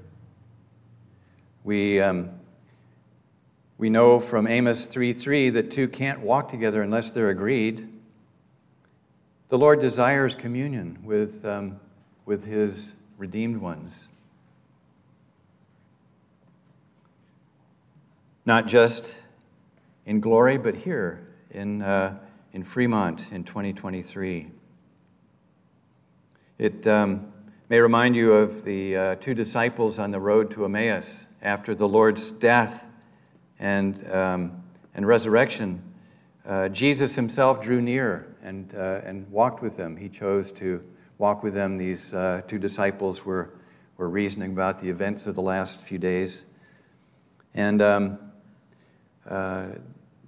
We, 1.63 2.01
um, 2.01 2.31
we 3.79 3.91
know 3.91 4.19
from 4.19 4.49
Amos 4.49 4.87
3:3 4.87 5.53
that 5.53 5.71
two 5.71 5.87
can't 5.87 6.21
walk 6.21 6.51
together 6.51 6.83
unless 6.83 7.13
they're 7.13 7.31
agreed. 7.31 7.89
The 9.49 9.59
Lord 9.59 9.81
desires 9.81 10.35
communion 10.35 10.99
with, 11.05 11.45
um, 11.45 11.79
with 12.25 12.45
his 12.45 12.95
redeemed 13.19 13.59
ones. 13.59 14.09
Not 18.47 18.69
just 18.69 19.17
in 20.05 20.21
glory, 20.21 20.57
but 20.57 20.77
here 20.77 21.27
in, 21.51 21.83
uh, 21.83 22.17
in 22.53 22.63
Fremont 22.63 23.33
in 23.33 23.43
2023. 23.43 24.53
It 26.57 26.87
um, 26.87 27.33
may 27.69 27.81
remind 27.81 28.15
you 28.15 28.35
of 28.35 28.65
the 28.65 28.97
uh, 28.97 29.15
two 29.17 29.35
disciples 29.35 29.99
on 29.99 30.13
the 30.13 30.21
road 30.21 30.53
to 30.53 30.65
Emmaus 30.65 31.27
after 31.43 31.75
the 31.75 31.89
Lord's 31.89 32.31
death 32.31 32.87
and, 33.59 34.09
um, 34.13 34.63
and 34.95 35.09
resurrection. 35.09 35.83
Uh, 36.47 36.69
Jesus 36.69 37.17
himself 37.17 37.61
drew 37.61 37.83
near 37.83 38.37
and, 38.45 38.73
uh, 38.77 39.01
and 39.05 39.29
walked 39.29 39.61
with 39.61 39.77
them. 39.77 39.97
He 39.97 40.09
chose 40.09 40.53
to 40.53 40.85
walk 41.19 41.43
with 41.43 41.55
them. 41.55 41.79
These 41.79 42.15
uh, 42.15 42.43
two 42.47 42.61
disciples 42.61 43.25
were, 43.25 43.55
were 43.97 44.09
reasoning 44.09 44.53
about 44.53 44.79
the 44.79 44.89
events 44.89 45.27
of 45.27 45.35
the 45.35 45.43
last 45.43 45.83
few 45.83 45.99
days. 45.99 46.45
And 47.53 47.83
um, 47.83 48.19
uh, 49.29 49.69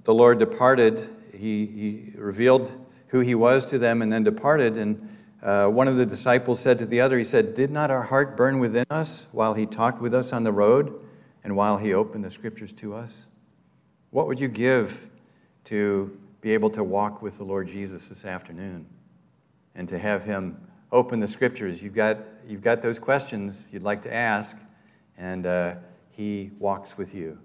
the 0.04 0.14
Lord 0.14 0.38
departed. 0.38 1.08
He, 1.32 1.66
he 1.66 2.12
revealed 2.16 2.72
who 3.08 3.20
he 3.20 3.34
was 3.34 3.64
to 3.66 3.78
them 3.78 4.02
and 4.02 4.12
then 4.12 4.24
departed. 4.24 4.76
And 4.76 5.16
uh, 5.42 5.68
one 5.68 5.88
of 5.88 5.96
the 5.96 6.06
disciples 6.06 6.60
said 6.60 6.78
to 6.78 6.86
the 6.86 7.00
other, 7.00 7.18
He 7.18 7.24
said, 7.24 7.54
Did 7.54 7.70
not 7.70 7.90
our 7.90 8.02
heart 8.02 8.36
burn 8.36 8.58
within 8.58 8.84
us 8.90 9.26
while 9.32 9.54
he 9.54 9.66
talked 9.66 10.00
with 10.00 10.14
us 10.14 10.32
on 10.32 10.44
the 10.44 10.52
road 10.52 11.00
and 11.44 11.56
while 11.56 11.78
he 11.78 11.94
opened 11.94 12.24
the 12.24 12.30
scriptures 12.30 12.72
to 12.74 12.94
us? 12.94 13.26
What 14.10 14.26
would 14.26 14.40
you 14.40 14.48
give 14.48 15.10
to 15.64 16.18
be 16.40 16.52
able 16.52 16.70
to 16.70 16.84
walk 16.84 17.20
with 17.20 17.38
the 17.38 17.44
Lord 17.44 17.68
Jesus 17.68 18.08
this 18.08 18.24
afternoon 18.24 18.86
and 19.74 19.88
to 19.88 19.98
have 19.98 20.24
him 20.24 20.56
open 20.92 21.20
the 21.20 21.28
scriptures. 21.28 21.82
You've 21.82 21.94
got, 21.94 22.18
you've 22.46 22.62
got 22.62 22.82
those 22.82 22.98
questions 22.98 23.68
you'd 23.72 23.82
like 23.82 24.02
to 24.02 24.12
ask, 24.12 24.56
and 25.16 25.46
uh, 25.46 25.74
He 26.10 26.50
walks 26.58 26.96
with 26.96 27.14
you 27.14 27.38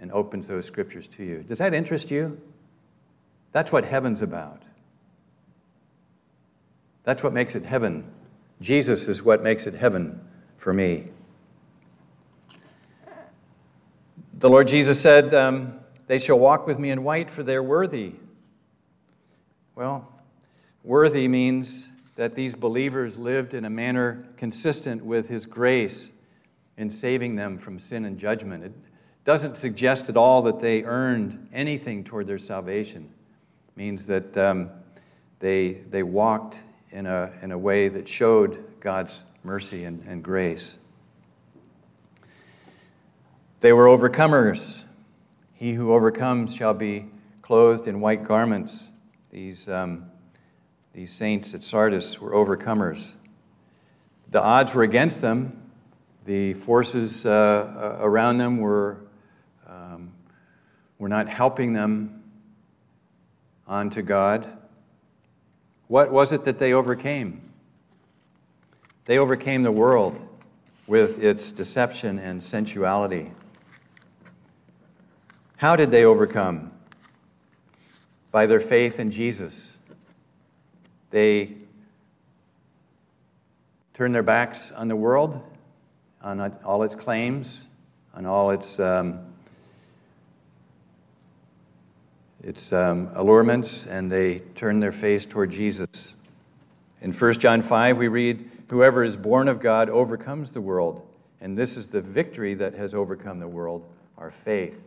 and 0.00 0.10
opens 0.10 0.48
those 0.48 0.66
scriptures 0.66 1.06
to 1.06 1.22
you. 1.22 1.42
Does 1.42 1.58
that 1.58 1.74
interest 1.74 2.10
you? 2.10 2.40
That's 3.52 3.70
what 3.70 3.84
heaven's 3.84 4.22
about. 4.22 4.62
That's 7.04 7.22
what 7.22 7.32
makes 7.32 7.54
it 7.54 7.64
heaven. 7.64 8.10
Jesus 8.60 9.08
is 9.08 9.22
what 9.22 9.42
makes 9.42 9.66
it 9.66 9.74
heaven 9.74 10.20
for 10.56 10.72
me. 10.72 11.08
The 14.34 14.48
Lord 14.48 14.68
Jesus 14.68 15.00
said, 15.00 15.34
um, 15.34 15.80
They 16.06 16.18
shall 16.18 16.38
walk 16.38 16.66
with 16.66 16.78
me 16.78 16.90
in 16.90 17.04
white, 17.04 17.30
for 17.30 17.42
they're 17.42 17.62
worthy. 17.62 18.14
Well, 19.74 20.10
worthy 20.82 21.28
means 21.28 21.90
that 22.16 22.34
these 22.34 22.54
believers 22.54 23.18
lived 23.18 23.54
in 23.54 23.64
a 23.64 23.70
manner 23.70 24.26
consistent 24.36 25.04
with 25.04 25.28
His 25.28 25.46
grace 25.46 26.10
in 26.76 26.90
saving 26.90 27.36
them 27.36 27.58
from 27.58 27.78
sin 27.78 28.04
and 28.04 28.18
judgment. 28.18 28.64
It 28.64 28.72
doesn't 29.24 29.56
suggest 29.56 30.08
at 30.08 30.16
all 30.16 30.42
that 30.42 30.60
they 30.60 30.82
earned 30.84 31.48
anything 31.52 32.04
toward 32.04 32.26
their 32.26 32.38
salvation. 32.38 33.10
It 33.68 33.76
means 33.76 34.06
that 34.06 34.36
um, 34.36 34.70
they, 35.38 35.72
they 35.72 36.02
walked 36.02 36.60
in 36.90 37.06
a, 37.06 37.32
in 37.42 37.52
a 37.52 37.58
way 37.58 37.88
that 37.88 38.08
showed 38.08 38.80
God's 38.80 39.24
mercy 39.44 39.84
and, 39.84 40.02
and 40.06 40.22
grace. 40.22 40.78
They 43.60 43.72
were 43.72 43.86
overcomers. 43.86 44.84
He 45.52 45.74
who 45.74 45.92
overcomes 45.92 46.54
shall 46.54 46.74
be 46.74 47.06
clothed 47.42 47.86
in 47.86 48.00
white 48.00 48.24
garments. 48.24 48.88
These, 49.30 49.68
um, 49.68 50.06
these 50.94 51.12
saints 51.12 51.54
at 51.54 51.62
Sardis 51.62 52.20
were 52.20 52.30
overcomers. 52.30 53.14
The 54.30 54.40
odds 54.40 54.74
were 54.74 54.82
against 54.82 55.20
them. 55.20 55.70
The 56.24 56.54
forces 56.54 57.26
uh, 57.26 57.98
around 58.00 58.38
them 58.38 58.58
were, 58.58 59.00
were 61.00 61.08
not 61.08 61.28
helping 61.28 61.72
them 61.72 62.22
onto 63.66 64.02
God. 64.02 64.46
What 65.88 66.12
was 66.12 66.30
it 66.30 66.44
that 66.44 66.60
they 66.60 66.72
overcame? 66.72 67.40
They 69.06 69.18
overcame 69.18 69.64
the 69.64 69.72
world 69.72 70.20
with 70.86 71.22
its 71.24 71.50
deception 71.50 72.18
and 72.18 72.44
sensuality. 72.44 73.32
How 75.56 75.74
did 75.74 75.90
they 75.90 76.04
overcome? 76.04 76.70
By 78.30 78.46
their 78.46 78.60
faith 78.60 79.00
in 79.00 79.10
Jesus. 79.10 79.78
They 81.10 81.56
turned 83.94 84.14
their 84.14 84.22
backs 84.22 84.70
on 84.70 84.88
the 84.88 84.96
world, 84.96 85.42
on 86.22 86.40
all 86.64 86.82
its 86.82 86.94
claims, 86.94 87.66
on 88.14 88.26
all 88.26 88.50
its, 88.50 88.78
um, 88.78 89.29
its 92.42 92.72
um, 92.72 93.10
allurements, 93.14 93.86
and 93.86 94.10
they 94.10 94.40
turn 94.54 94.80
their 94.80 94.92
face 94.92 95.26
toward 95.26 95.50
Jesus. 95.50 96.14
In 97.02 97.12
1 97.12 97.32
John 97.34 97.62
5, 97.62 97.98
we 97.98 98.08
read, 98.08 98.50
Whoever 98.68 99.04
is 99.04 99.16
born 99.16 99.48
of 99.48 99.60
God 99.60 99.90
overcomes 99.90 100.52
the 100.52 100.60
world, 100.60 101.06
and 101.40 101.58
this 101.58 101.76
is 101.76 101.88
the 101.88 102.00
victory 102.00 102.54
that 102.54 102.74
has 102.74 102.94
overcome 102.94 103.40
the 103.40 103.48
world, 103.48 103.84
our 104.16 104.30
faith. 104.30 104.86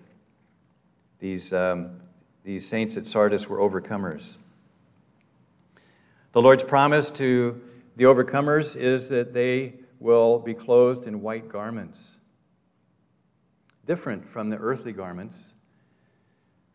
These, 1.20 1.54
um, 1.54 2.00
these 2.44 2.68
saints 2.68 2.98
at 2.98 3.08
Sardis 3.08 3.48
were 3.48 3.58
overcomers. 3.58 4.38
The 6.32 6.42
Lord's 6.42 6.64
promise 6.64 7.12
to 7.12 7.62
the 7.96 8.06
overcomers 8.06 8.76
is 8.76 9.10
that 9.10 9.34
they 9.34 9.74
will 10.00 10.40
be 10.40 10.54
clothed 10.54 11.08
in 11.08 11.22
white 11.22 11.48
garments, 11.48 12.18
different 13.86 14.28
from 14.28 14.50
the 14.50 14.58
earthly 14.58 14.92
garments. 14.92 15.54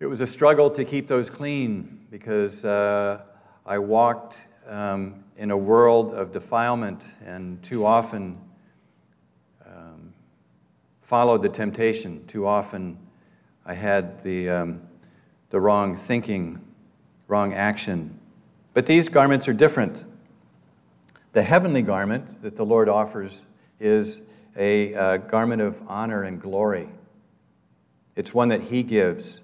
It 0.01 0.07
was 0.07 0.21
a 0.21 0.29
struggle 0.29 0.71
to 0.71 0.85
keep 0.85 1.09
those 1.09 1.29
clean 1.29 2.07
because 2.09 2.65
uh, 2.65 3.21
I 3.67 3.79
walked 3.79 4.47
um, 4.69 5.25
in 5.37 5.51
a 5.51 5.57
world 5.57 6.15
of 6.15 6.31
defilement 6.31 7.05
and 7.27 7.61
too 7.65 7.85
often 7.85 8.41
um, 9.67 10.15
followed 11.03 11.43
the 11.43 11.49
temptation. 11.49 12.25
Too 12.29 12.47
often 12.47 12.97
I 13.67 13.75
had 13.75 14.23
the, 14.23 14.49
um, 14.49 14.83
the 15.51 15.59
wrong 15.59 15.97
thinking, 15.97 16.65
wrong 17.27 17.53
action. 17.53 18.21
But 18.75 18.87
these 18.87 19.09
garments 19.09 19.49
are 19.49 19.53
different. 19.53 20.05
The 21.33 21.43
heavenly 21.43 21.83
garment 21.83 22.43
that 22.43 22.55
the 22.55 22.65
Lord 22.65 22.89
offers 22.89 23.47
is 23.81 24.23
a 24.57 24.95
uh, 24.95 25.17
garment 25.17 25.61
of 25.61 25.83
honor 25.89 26.23
and 26.23 26.41
glory. 26.41 26.89
It's 28.15 28.33
one 28.33 28.47
that 28.49 28.63
He 28.63 28.85
gives, 28.85 29.43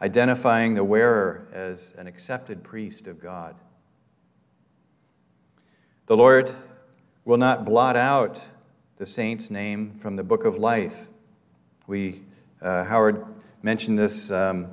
identifying 0.00 0.74
the 0.74 0.84
wearer 0.84 1.48
as 1.52 1.94
an 1.98 2.06
accepted 2.06 2.62
priest 2.62 3.06
of 3.06 3.20
God. 3.20 3.56
The 6.06 6.16
Lord 6.16 6.54
will 7.24 7.36
not 7.36 7.64
blot 7.64 7.96
out 7.96 8.44
the 8.96 9.06
saint's 9.06 9.50
name 9.50 9.98
from 9.98 10.16
the 10.16 10.22
book 10.22 10.44
of 10.44 10.56
life. 10.56 11.08
We, 11.86 12.22
uh, 12.62 12.84
Howard 12.84 13.24
mentioned 13.62 13.98
this 13.98 14.30
um, 14.30 14.68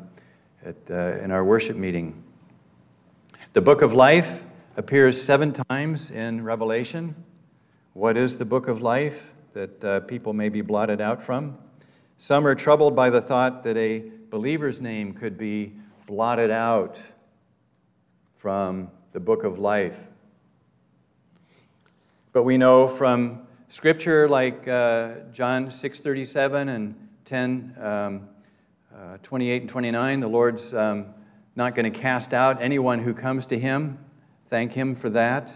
at, 0.63 0.75
uh, 0.89 1.23
in 1.23 1.31
our 1.31 1.43
worship 1.43 1.75
meeting. 1.75 2.23
The 3.53 3.61
book 3.61 3.81
of 3.81 3.93
life 3.93 4.43
appears 4.77 5.21
seven 5.21 5.53
times 5.53 6.11
in 6.11 6.43
Revelation. 6.43 7.15
What 7.93 8.17
is 8.17 8.37
the 8.37 8.45
book 8.45 8.67
of 8.67 8.81
life 8.81 9.31
that 9.53 9.83
uh, 9.83 9.99
people 10.01 10.33
may 10.33 10.49
be 10.49 10.61
blotted 10.61 11.01
out 11.01 11.21
from? 11.21 11.57
Some 12.17 12.47
are 12.47 12.55
troubled 12.55 12.95
by 12.95 13.09
the 13.09 13.21
thought 13.21 13.63
that 13.63 13.75
a 13.77 14.03
believer's 14.29 14.79
name 14.79 15.13
could 15.13 15.37
be 15.37 15.73
blotted 16.07 16.49
out 16.49 17.01
from 18.35 18.89
the 19.11 19.19
book 19.19 19.43
of 19.43 19.59
life. 19.59 19.99
But 22.31 22.43
we 22.43 22.57
know 22.57 22.87
from 22.87 23.47
scripture 23.69 24.29
like 24.29 24.67
uh, 24.67 25.15
John 25.31 25.67
6:37 25.67 26.69
and 26.69 26.95
10 27.25 27.75
um, 27.81 28.29
uh, 28.95 29.17
28 29.23 29.63
and 29.63 29.69
29, 29.69 30.19
the 30.21 30.27
Lord's 30.27 30.73
um, 30.73 31.07
not 31.55 31.75
going 31.75 31.91
to 31.91 31.99
cast 31.99 32.33
out 32.33 32.61
anyone 32.61 32.99
who 32.99 33.13
comes 33.13 33.45
to 33.47 33.59
Him. 33.59 33.97
Thank 34.45 34.71
Him 34.71 34.95
for 34.95 35.09
that. 35.09 35.55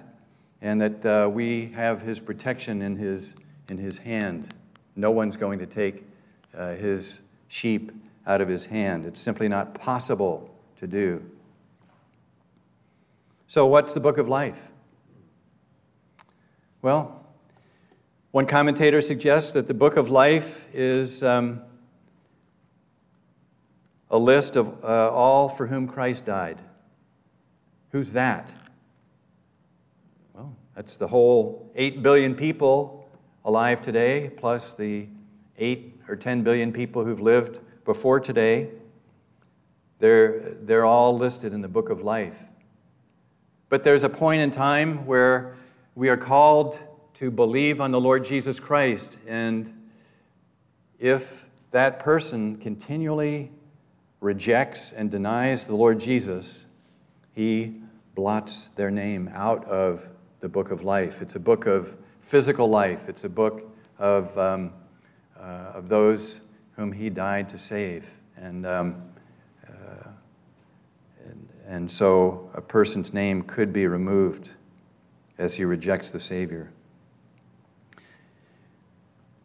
And 0.61 0.81
that 0.81 1.05
uh, 1.05 1.29
we 1.29 1.67
have 1.67 2.01
His 2.01 2.19
protection 2.19 2.81
in 2.81 2.97
His, 2.97 3.35
in 3.69 3.77
his 3.77 3.99
hand. 3.99 4.53
No 4.97 5.11
one's 5.11 5.37
going 5.37 5.59
to 5.59 5.65
take 5.65 6.05
uh, 6.57 6.75
His 6.75 7.21
sheep 7.47 7.91
out 8.25 8.41
of 8.41 8.47
His 8.47 8.67
hand. 8.67 9.05
It's 9.05 9.21
simply 9.21 9.47
not 9.47 9.73
possible 9.73 10.49
to 10.77 10.87
do. 10.87 11.23
So, 13.47 13.65
what's 13.65 13.93
the 13.93 13.99
book 13.99 14.17
of 14.17 14.27
life? 14.27 14.71
Well, 16.81 17.25
one 18.31 18.45
commentator 18.45 19.01
suggests 19.01 19.51
that 19.53 19.67
the 19.67 19.73
book 19.73 19.97
of 19.97 20.09
life 20.09 20.65
is 20.71 21.23
um, 21.23 21.61
a 24.11 24.17
list 24.17 24.55
of 24.55 24.83
uh, 24.83 25.09
all 25.09 25.49
for 25.49 25.67
whom 25.67 25.87
Christ 25.87 26.25
died. 26.25 26.59
Who's 27.91 28.13
that? 28.13 28.53
Well, 30.33 30.55
that's 30.75 30.95
the 30.95 31.07
whole 31.07 31.71
8 31.75 32.03
billion 32.03 32.35
people 32.35 33.09
alive 33.43 33.81
today, 33.81 34.29
plus 34.29 34.73
the 34.73 35.07
8 35.57 35.98
or 36.09 36.15
10 36.15 36.43
billion 36.43 36.73
people 36.73 37.05
who've 37.05 37.21
lived 37.21 37.59
before 37.85 38.19
today. 38.19 38.69
They're, 39.99 40.55
they're 40.61 40.85
all 40.85 41.17
listed 41.17 41.53
in 41.53 41.61
the 41.61 41.67
book 41.67 41.89
of 41.89 42.01
life. 42.01 42.37
But 43.69 43.83
there's 43.83 44.03
a 44.03 44.09
point 44.09 44.41
in 44.41 44.49
time 44.49 45.05
where 45.05 45.55
we 45.93 46.09
are 46.09 46.17
called 46.17 46.79
to 47.15 47.29
believe 47.29 47.79
on 47.81 47.91
the 47.91 47.99
Lord 47.99 48.23
Jesus 48.23 48.59
Christ. 48.59 49.19
And 49.27 49.89
if 50.97 51.45
that 51.71 51.99
person 51.99 52.57
continually 52.57 53.51
rejects 54.21 54.91
and 54.91 55.11
denies 55.11 55.67
the 55.67 55.75
Lord 55.75 55.99
Jesus, 55.99 56.65
he 57.33 57.75
blots 58.15 58.69
their 58.69 58.89
name 58.91 59.29
out 59.33 59.65
of 59.65 60.07
the 60.39 60.49
book 60.49 60.71
of 60.71 60.83
life. 60.83 61.21
It's 61.21 61.35
a 61.35 61.39
book 61.39 61.65
of 61.65 61.95
physical 62.21 62.69
life, 62.69 63.07
it's 63.07 63.23
a 63.23 63.29
book 63.29 63.69
of, 63.97 64.37
um, 64.37 64.73
uh, 65.39 65.71
of 65.73 65.89
those 65.89 66.41
whom 66.75 66.91
he 66.91 67.09
died 67.09 67.49
to 67.49 67.57
save. 67.57 68.09
And, 68.35 68.65
um, 68.65 68.99
uh, 69.67 70.09
and, 71.25 71.49
and 71.67 71.91
so 71.91 72.49
a 72.53 72.61
person's 72.61 73.13
name 73.13 73.43
could 73.43 73.73
be 73.73 73.87
removed 73.87 74.49
as 75.37 75.55
he 75.55 75.65
rejects 75.65 76.09
the 76.09 76.19
Savior. 76.19 76.71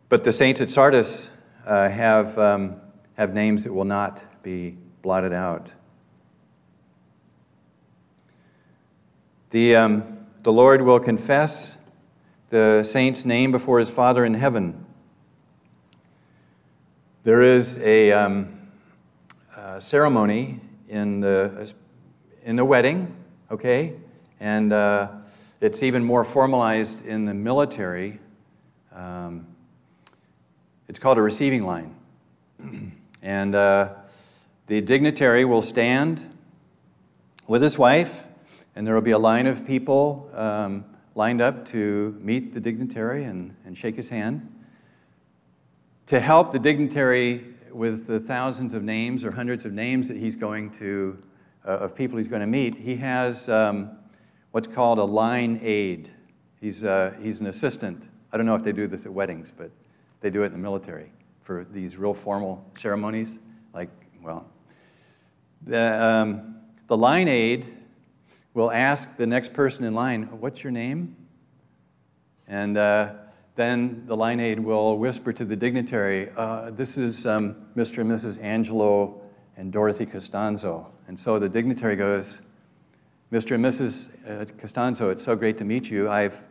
But 0.08 0.24
the 0.24 0.32
saints 0.32 0.60
at 0.60 0.70
Sardis 0.70 1.30
uh, 1.66 1.88
have, 1.88 2.38
um, 2.38 2.76
have 3.14 3.32
names 3.32 3.64
that 3.64 3.72
will 3.72 3.84
not 3.84 4.22
be 4.42 4.76
blotted 5.02 5.32
out. 5.32 5.72
The, 9.50 9.76
um, 9.76 10.26
the 10.42 10.52
Lord 10.52 10.82
will 10.82 11.00
confess 11.00 11.78
the 12.50 12.82
saint's 12.82 13.24
name 13.24 13.50
before 13.50 13.78
his 13.78 13.90
Father 13.90 14.24
in 14.24 14.34
heaven. 14.34 14.84
There 17.24 17.40
is 17.40 17.78
a, 17.78 18.12
um, 18.12 18.68
a 19.56 19.80
ceremony 19.80 20.60
in 20.90 21.20
the, 21.20 21.72
in 22.44 22.56
the 22.56 22.66
wedding, 22.66 23.16
okay? 23.50 23.94
And 24.40 24.74
uh, 24.74 25.08
it's 25.62 25.82
even 25.82 26.04
more 26.04 26.22
formalized 26.22 27.06
in 27.06 27.24
the 27.24 27.32
military. 27.32 28.20
Um, 28.94 29.46
it's 30.86 30.98
called 30.98 31.16
a 31.16 31.22
receiving 31.22 31.64
line. 31.64 31.94
and 33.22 33.54
uh, 33.54 33.94
the 34.66 34.82
dignitary 34.82 35.46
will 35.46 35.62
stand 35.62 36.30
with 37.46 37.62
his 37.62 37.78
wife, 37.78 38.26
and 38.76 38.86
there 38.86 38.94
will 38.94 39.00
be 39.00 39.12
a 39.12 39.18
line 39.18 39.46
of 39.46 39.66
people 39.66 40.28
um, 40.34 40.84
lined 41.14 41.40
up 41.40 41.64
to 41.68 42.18
meet 42.20 42.52
the 42.52 42.60
dignitary 42.60 43.24
and, 43.24 43.56
and 43.64 43.78
shake 43.78 43.96
his 43.96 44.10
hand. 44.10 44.53
To 46.08 46.20
help 46.20 46.52
the 46.52 46.58
dignitary 46.58 47.54
with 47.72 48.06
the 48.06 48.20
thousands 48.20 48.74
of 48.74 48.82
names 48.82 49.24
or 49.24 49.30
hundreds 49.30 49.64
of 49.64 49.72
names 49.72 50.06
that 50.08 50.18
he's 50.18 50.36
going 50.36 50.70
to, 50.72 51.16
uh, 51.66 51.70
of 51.70 51.94
people 51.94 52.18
he's 52.18 52.28
going 52.28 52.42
to 52.42 52.46
meet, 52.46 52.74
he 52.74 52.96
has 52.96 53.48
um, 53.48 53.90
what's 54.50 54.68
called 54.68 54.98
a 54.98 55.04
line 55.04 55.58
aide. 55.62 56.10
He's, 56.60 56.84
uh, 56.84 57.14
he's 57.22 57.40
an 57.40 57.46
assistant. 57.46 58.06
I 58.32 58.36
don't 58.36 58.44
know 58.44 58.54
if 58.54 58.62
they 58.62 58.72
do 58.72 58.86
this 58.86 59.06
at 59.06 59.12
weddings, 59.14 59.50
but 59.56 59.70
they 60.20 60.28
do 60.28 60.42
it 60.42 60.46
in 60.46 60.52
the 60.52 60.58
military 60.58 61.10
for 61.40 61.66
these 61.70 61.96
real 61.96 62.12
formal 62.12 62.62
ceremonies. 62.74 63.38
Like, 63.72 63.88
well, 64.22 64.46
the, 65.66 66.04
um, 66.04 66.56
the 66.86 66.98
line 66.98 67.28
aide 67.28 67.66
will 68.52 68.70
ask 68.70 69.16
the 69.16 69.26
next 69.26 69.54
person 69.54 69.84
in 69.84 69.94
line, 69.94 70.24
What's 70.38 70.62
your 70.62 70.70
name? 70.70 71.16
And 72.46 72.76
uh, 72.76 73.14
then 73.56 74.02
the 74.06 74.16
line 74.16 74.40
aide 74.40 74.58
will 74.58 74.98
whisper 74.98 75.32
to 75.32 75.44
the 75.44 75.54
dignitary, 75.54 76.28
uh, 76.36 76.70
This 76.70 76.96
is 76.96 77.24
um, 77.24 77.54
Mr. 77.76 77.98
and 77.98 78.10
Mrs. 78.10 78.42
Angelo 78.42 79.20
and 79.56 79.72
Dorothy 79.72 80.06
Costanzo. 80.06 80.90
And 81.06 81.18
so 81.18 81.38
the 81.38 81.48
dignitary 81.48 81.94
goes, 81.94 82.40
Mr. 83.32 83.54
and 83.54 83.64
Mrs. 83.64 84.10
Uh, 84.28 84.44
Costanzo, 84.60 85.10
it's 85.10 85.22
so 85.22 85.36
great 85.36 85.56
to 85.58 85.64
meet 85.64 85.88
you. 85.88 86.10
I've 86.10 86.42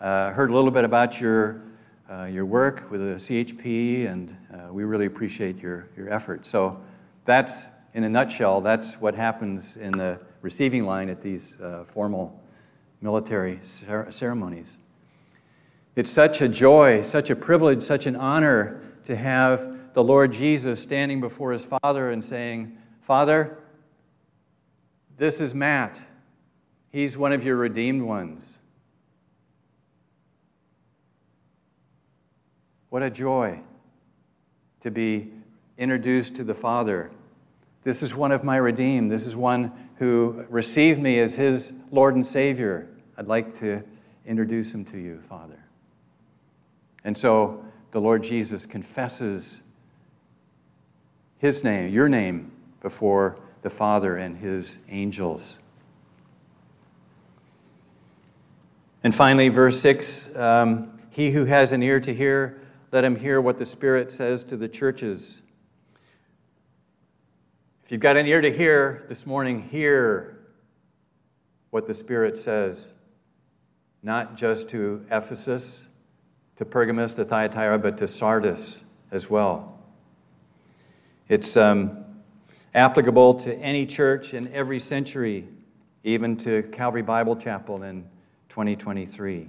uh, 0.00 0.32
heard 0.32 0.50
a 0.50 0.54
little 0.54 0.70
bit 0.70 0.84
about 0.84 1.18
your, 1.18 1.62
uh, 2.10 2.24
your 2.24 2.44
work 2.44 2.90
with 2.90 3.00
the 3.00 3.14
CHP, 3.14 4.06
and 4.06 4.36
uh, 4.52 4.72
we 4.72 4.84
really 4.84 5.06
appreciate 5.06 5.58
your, 5.58 5.88
your 5.96 6.12
effort. 6.12 6.46
So 6.46 6.82
that's, 7.24 7.68
in 7.94 8.04
a 8.04 8.08
nutshell, 8.08 8.60
that's 8.60 9.00
what 9.00 9.14
happens 9.14 9.76
in 9.76 9.92
the 9.92 10.20
receiving 10.42 10.84
line 10.84 11.08
at 11.08 11.22
these 11.22 11.58
uh, 11.60 11.84
formal 11.84 12.38
military 13.00 13.58
cer- 13.62 14.10
ceremonies. 14.10 14.78
It's 16.00 16.10
such 16.10 16.40
a 16.40 16.48
joy, 16.48 17.02
such 17.02 17.28
a 17.28 17.36
privilege, 17.36 17.82
such 17.82 18.06
an 18.06 18.16
honor 18.16 18.80
to 19.04 19.14
have 19.14 19.92
the 19.92 20.02
Lord 20.02 20.32
Jesus 20.32 20.80
standing 20.80 21.20
before 21.20 21.52
his 21.52 21.62
Father 21.62 22.10
and 22.10 22.24
saying, 22.24 22.78
Father, 23.02 23.58
this 25.18 25.42
is 25.42 25.54
Matt. 25.54 26.02
He's 26.88 27.18
one 27.18 27.34
of 27.34 27.44
your 27.44 27.56
redeemed 27.56 28.00
ones. 28.00 28.56
What 32.88 33.02
a 33.02 33.10
joy 33.10 33.60
to 34.80 34.90
be 34.90 35.30
introduced 35.76 36.34
to 36.36 36.44
the 36.44 36.54
Father. 36.54 37.10
This 37.84 38.02
is 38.02 38.14
one 38.14 38.32
of 38.32 38.42
my 38.42 38.56
redeemed. 38.56 39.10
This 39.10 39.26
is 39.26 39.36
one 39.36 39.70
who 39.96 40.46
received 40.48 40.98
me 40.98 41.20
as 41.20 41.34
his 41.34 41.74
Lord 41.90 42.14
and 42.14 42.26
Savior. 42.26 42.88
I'd 43.18 43.28
like 43.28 43.52
to 43.58 43.82
introduce 44.24 44.72
him 44.72 44.86
to 44.86 44.98
you, 44.98 45.20
Father. 45.20 45.59
And 47.04 47.16
so 47.16 47.64
the 47.90 48.00
Lord 48.00 48.22
Jesus 48.22 48.66
confesses 48.66 49.62
his 51.38 51.64
name, 51.64 51.92
your 51.92 52.08
name, 52.08 52.52
before 52.80 53.38
the 53.62 53.70
Father 53.70 54.16
and 54.16 54.36
his 54.36 54.78
angels. 54.88 55.58
And 59.02 59.14
finally, 59.14 59.48
verse 59.48 59.80
6 59.80 60.36
um, 60.36 60.98
He 61.10 61.30
who 61.30 61.46
has 61.46 61.72
an 61.72 61.82
ear 61.82 62.00
to 62.00 62.14
hear, 62.14 62.60
let 62.92 63.04
him 63.04 63.16
hear 63.16 63.40
what 63.40 63.58
the 63.58 63.66
Spirit 63.66 64.10
says 64.10 64.44
to 64.44 64.56
the 64.56 64.68
churches. 64.68 65.40
If 67.84 67.92
you've 67.92 68.00
got 68.00 68.16
an 68.16 68.26
ear 68.26 68.40
to 68.40 68.52
hear 68.52 69.04
this 69.08 69.26
morning, 69.26 69.62
hear 69.62 70.38
what 71.70 71.86
the 71.86 71.94
Spirit 71.94 72.36
says, 72.36 72.92
not 74.02 74.36
just 74.36 74.68
to 74.70 75.04
Ephesus 75.10 75.86
to 76.60 76.66
Pergamos, 76.66 77.14
to 77.14 77.24
Thyatira, 77.24 77.78
but 77.78 77.96
to 77.96 78.06
Sardis 78.06 78.84
as 79.10 79.30
well. 79.30 79.78
It's 81.26 81.56
um, 81.56 82.04
applicable 82.74 83.32
to 83.36 83.54
any 83.54 83.86
church 83.86 84.34
in 84.34 84.52
every 84.52 84.78
century, 84.78 85.48
even 86.04 86.36
to 86.36 86.64
Calvary 86.64 87.00
Bible 87.00 87.34
Chapel 87.34 87.82
in 87.82 88.02
2023. 88.50 89.48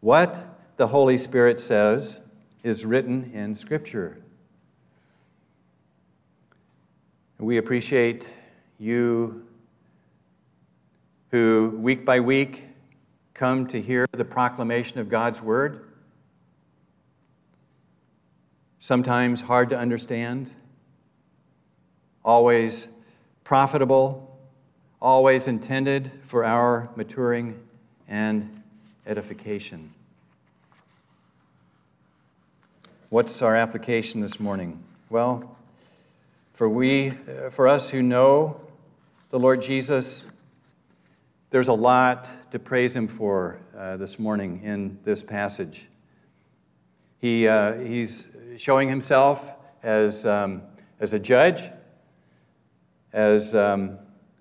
What 0.00 0.46
the 0.76 0.88
Holy 0.88 1.16
Spirit 1.16 1.58
says 1.58 2.20
is 2.62 2.84
written 2.84 3.30
in 3.32 3.56
Scripture. 3.56 4.18
We 7.38 7.56
appreciate 7.56 8.28
you 8.78 9.46
who, 11.30 11.78
week 11.80 12.04
by 12.04 12.20
week, 12.20 12.75
come 13.36 13.66
to 13.66 13.82
hear 13.82 14.06
the 14.12 14.24
proclamation 14.24 14.98
of 14.98 15.10
God's 15.10 15.42
word. 15.42 15.84
Sometimes 18.78 19.42
hard 19.42 19.68
to 19.70 19.78
understand, 19.78 20.54
always 22.24 22.88
profitable, 23.44 24.38
always 25.02 25.48
intended 25.48 26.10
for 26.22 26.46
our 26.46 26.88
maturing 26.96 27.60
and 28.08 28.62
edification. 29.06 29.92
What's 33.10 33.42
our 33.42 33.54
application 33.54 34.22
this 34.22 34.40
morning? 34.40 34.82
Well, 35.10 35.56
for 36.54 36.70
we 36.70 37.10
for 37.50 37.68
us 37.68 37.90
who 37.90 38.02
know 38.02 38.62
the 39.28 39.38
Lord 39.38 39.60
Jesus 39.60 40.26
there's 41.50 41.68
a 41.68 41.72
lot 41.72 42.28
to 42.50 42.58
praise 42.58 42.96
him 42.96 43.06
for 43.06 43.60
uh, 43.76 43.96
this 43.96 44.18
morning 44.18 44.62
in 44.64 44.98
this 45.04 45.22
passage. 45.22 45.88
He, 47.18 47.46
uh, 47.46 47.74
he's 47.74 48.28
showing 48.56 48.88
himself 48.88 49.54
as, 49.82 50.26
um, 50.26 50.62
as 50.98 51.14
a 51.14 51.18
judge, 51.18 51.62
as 53.12 53.54
um, 53.54 53.98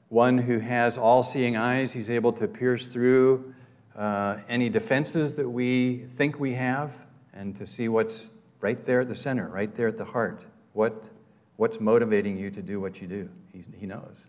one 0.09 0.37
who 0.37 0.59
has 0.59 0.97
all 0.97 1.21
seeing 1.21 1.55
eyes. 1.55 1.93
He's 1.93 2.09
able 2.09 2.33
to 2.33 2.47
pierce 2.47 2.87
through 2.87 3.53
uh, 3.95 4.37
any 4.49 4.69
defenses 4.69 5.35
that 5.35 5.47
we 5.47 5.97
think 6.15 6.39
we 6.39 6.53
have 6.53 6.91
and 7.33 7.55
to 7.57 7.67
see 7.67 7.87
what's 7.87 8.31
right 8.61 8.83
there 8.83 9.01
at 9.01 9.09
the 9.09 9.15
center, 9.15 9.47
right 9.47 9.73
there 9.75 9.87
at 9.87 9.97
the 9.97 10.05
heart. 10.05 10.43
What, 10.73 11.09
what's 11.57 11.79
motivating 11.79 12.37
you 12.37 12.49
to 12.49 12.63
do 12.63 12.79
what 12.79 12.99
you 12.99 13.07
do? 13.07 13.29
He's, 13.53 13.69
he 13.77 13.85
knows 13.85 14.27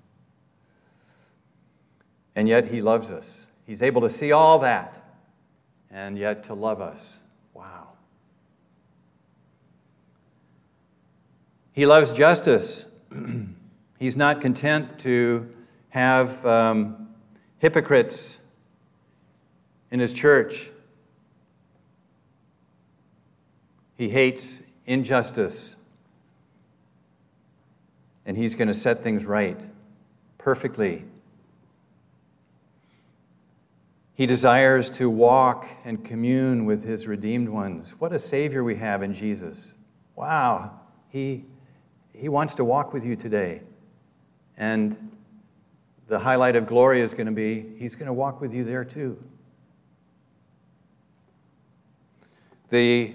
and 2.37 2.47
yet 2.47 2.67
He 2.67 2.83
loves 2.83 3.11
us. 3.11 3.47
He's 3.67 3.83
able 3.83 4.03
to 4.03 4.11
see 4.11 4.31
all 4.31 4.61
that 4.61 5.03
and 5.91 6.17
yet 6.17 6.45
to 6.45 6.55
love 6.55 6.81
us. 6.81 7.19
Wow. 7.55 7.89
He 11.73 11.87
loves 11.87 12.13
justice. 12.13 12.87
He's 13.99 14.17
not 14.17 14.43
content 14.43 14.99
to 15.01 15.49
have 15.89 16.45
um, 16.45 17.09
hypocrites 17.59 18.39
in 19.91 19.99
His 19.99 20.13
church. 20.13 20.71
He 23.97 24.11
hates 24.11 24.63
injustice. 24.85 25.77
And 28.27 28.37
He's 28.37 28.55
going 28.55 28.69
to 28.69 28.75
set 28.75 29.03
things 29.03 29.25
right 29.25 29.59
perfectly 30.37 31.05
he 34.17 34.25
desires 34.25 34.89
to 34.89 35.11
walk 35.11 35.69
and 35.85 36.03
commune 36.03 36.65
with 36.65 36.85
his 36.85 37.07
redeemed 37.07 37.51
ones. 37.51 37.95
What 37.99 38.15
a 38.15 38.19
Savior 38.19 38.65
we 38.65 38.77
have 38.77 39.03
in 39.03 39.13
Jesus. 39.13 39.75
Wow. 40.15 40.81
He, 41.11 41.45
he 42.15 42.31
wants 42.31 42.55
to 42.55 42.65
walk 42.65 42.95
with 42.95 43.05
you 43.05 43.15
today. 43.15 43.61
And 44.57 45.13
the 46.09 46.19
highlight 46.19 46.57
of 46.57 46.67
glory 46.67 47.03
is 47.03 47.13
going 47.13 47.27
to 47.27 47.33
be 47.33 47.75
He's 47.77 47.95
going 47.95 48.07
to 48.07 48.13
walk 48.15 48.41
with 48.41 48.55
you 48.55 48.65
there 48.65 48.87
too. 48.87 49.23
The 52.71 53.15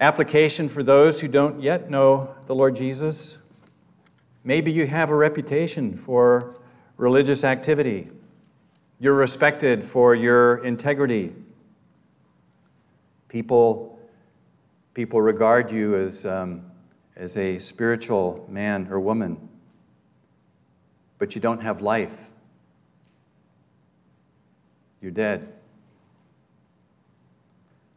application 0.00 0.68
for 0.68 0.82
those 0.82 1.20
who 1.20 1.28
don't 1.28 1.62
yet 1.62 1.88
know 1.88 2.34
the 2.48 2.56
Lord 2.56 2.74
Jesus 2.74 3.38
maybe 4.42 4.70
you 4.70 4.86
have 4.86 5.10
a 5.10 5.16
reputation 5.16 5.96
for 5.96 6.56
religious 6.96 7.44
activity 7.44 8.10
you're 9.00 9.14
respected 9.14 9.84
for 9.84 10.14
your 10.14 10.64
integrity. 10.64 11.34
People, 13.28 13.98
people 14.94 15.20
regard 15.20 15.70
you 15.70 15.96
as, 15.96 16.24
um, 16.24 16.64
as 17.16 17.36
a 17.36 17.58
spiritual 17.58 18.46
man 18.48 18.88
or 18.90 19.00
woman, 19.00 19.48
but 21.18 21.34
you 21.34 21.40
don't 21.40 21.62
have 21.62 21.80
life. 21.80 22.30
You're 25.00 25.10
dead. 25.10 25.52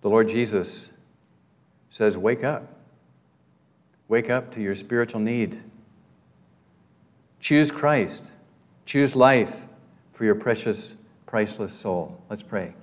The 0.02 0.10
Lord 0.10 0.28
Jesus 0.28 0.90
says, 1.90 2.18
Wake 2.18 2.44
up. 2.44 2.74
Wake 4.08 4.30
up 4.30 4.52
to 4.54 4.62
your 4.62 4.74
spiritual 4.74 5.20
need. 5.20 5.62
Choose 7.40 7.72
Christ. 7.72 8.32
Choose 8.86 9.16
life 9.16 9.67
for 10.18 10.26
your 10.26 10.34
precious, 10.34 10.96
priceless 11.28 11.72
soul. 11.72 12.20
Let's 12.28 12.42
pray. 12.42 12.74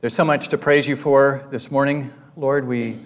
There's 0.00 0.14
so 0.14 0.24
much 0.24 0.50
to 0.50 0.58
praise 0.58 0.86
you 0.86 0.94
for 0.94 1.44
this 1.50 1.68
morning, 1.68 2.12
Lord. 2.36 2.68
We 2.68 3.00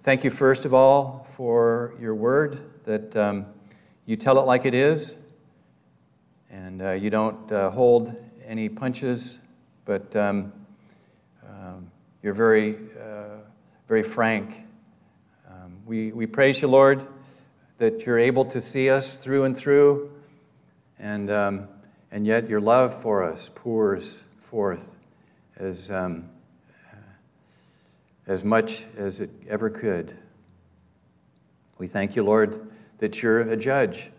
thank 0.00 0.22
you, 0.22 0.30
first 0.30 0.66
of 0.66 0.74
all, 0.74 1.26
for 1.30 1.94
your 1.98 2.14
word, 2.14 2.60
that 2.84 3.16
um, 3.16 3.46
you 4.04 4.16
tell 4.16 4.38
it 4.38 4.42
like 4.42 4.66
it 4.66 4.74
is, 4.74 5.16
and 6.50 6.82
uh, 6.82 6.90
you 6.90 7.08
don't 7.08 7.50
uh, 7.50 7.70
hold 7.70 8.14
any 8.46 8.68
punches, 8.68 9.38
but 9.86 10.14
um, 10.14 10.52
um, 11.48 11.90
you're 12.22 12.34
very, 12.34 12.76
uh, 13.00 13.38
very 13.88 14.02
frank. 14.02 14.66
Um, 15.48 15.78
we, 15.86 16.12
we 16.12 16.26
praise 16.26 16.60
you, 16.60 16.68
Lord, 16.68 17.06
that 17.78 18.04
you're 18.04 18.18
able 18.18 18.44
to 18.44 18.60
see 18.60 18.90
us 18.90 19.16
through 19.16 19.44
and 19.44 19.56
through, 19.56 20.10
and, 20.98 21.30
um, 21.30 21.68
and 22.10 22.26
yet 22.26 22.48
your 22.48 22.60
love 22.60 22.92
for 23.00 23.22
us 23.22 23.50
pours 23.54 24.24
forth 24.38 24.96
as, 25.56 25.90
um, 25.90 26.28
as 28.26 28.44
much 28.44 28.84
as 28.96 29.20
it 29.20 29.30
ever 29.48 29.70
could. 29.70 30.16
We 31.78 31.86
thank 31.86 32.16
you, 32.16 32.24
Lord, 32.24 32.68
that 32.98 33.22
you're 33.22 33.40
a 33.40 33.56
judge 33.56 34.10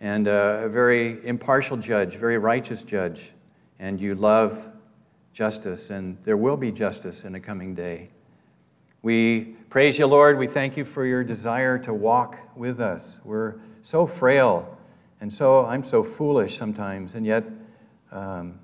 and 0.00 0.28
a 0.28 0.68
very 0.68 1.26
impartial 1.26 1.78
judge, 1.78 2.16
very 2.16 2.36
righteous 2.36 2.84
judge, 2.84 3.32
and 3.78 3.98
you 3.98 4.14
love 4.14 4.68
justice, 5.32 5.88
and 5.88 6.18
there 6.24 6.36
will 6.36 6.56
be 6.56 6.70
justice 6.70 7.24
in 7.24 7.34
a 7.34 7.40
coming 7.40 7.74
day. 7.74 8.10
We 9.02 9.56
praise 9.70 9.98
you, 9.98 10.06
Lord. 10.06 10.38
We 10.38 10.46
thank 10.46 10.76
you 10.76 10.84
for 10.84 11.06
your 11.06 11.24
desire 11.24 11.78
to 11.80 11.94
walk 11.94 12.38
with 12.56 12.80
us. 12.80 13.20
We're 13.24 13.56
so 13.82 14.06
frail, 14.06 14.78
and 15.20 15.32
so 15.32 15.64
I'm 15.64 15.82
so 15.82 16.02
foolish 16.02 16.56
sometimes, 16.56 17.14
and 17.14 17.24
yet, 17.24 17.44
um, 18.10 18.58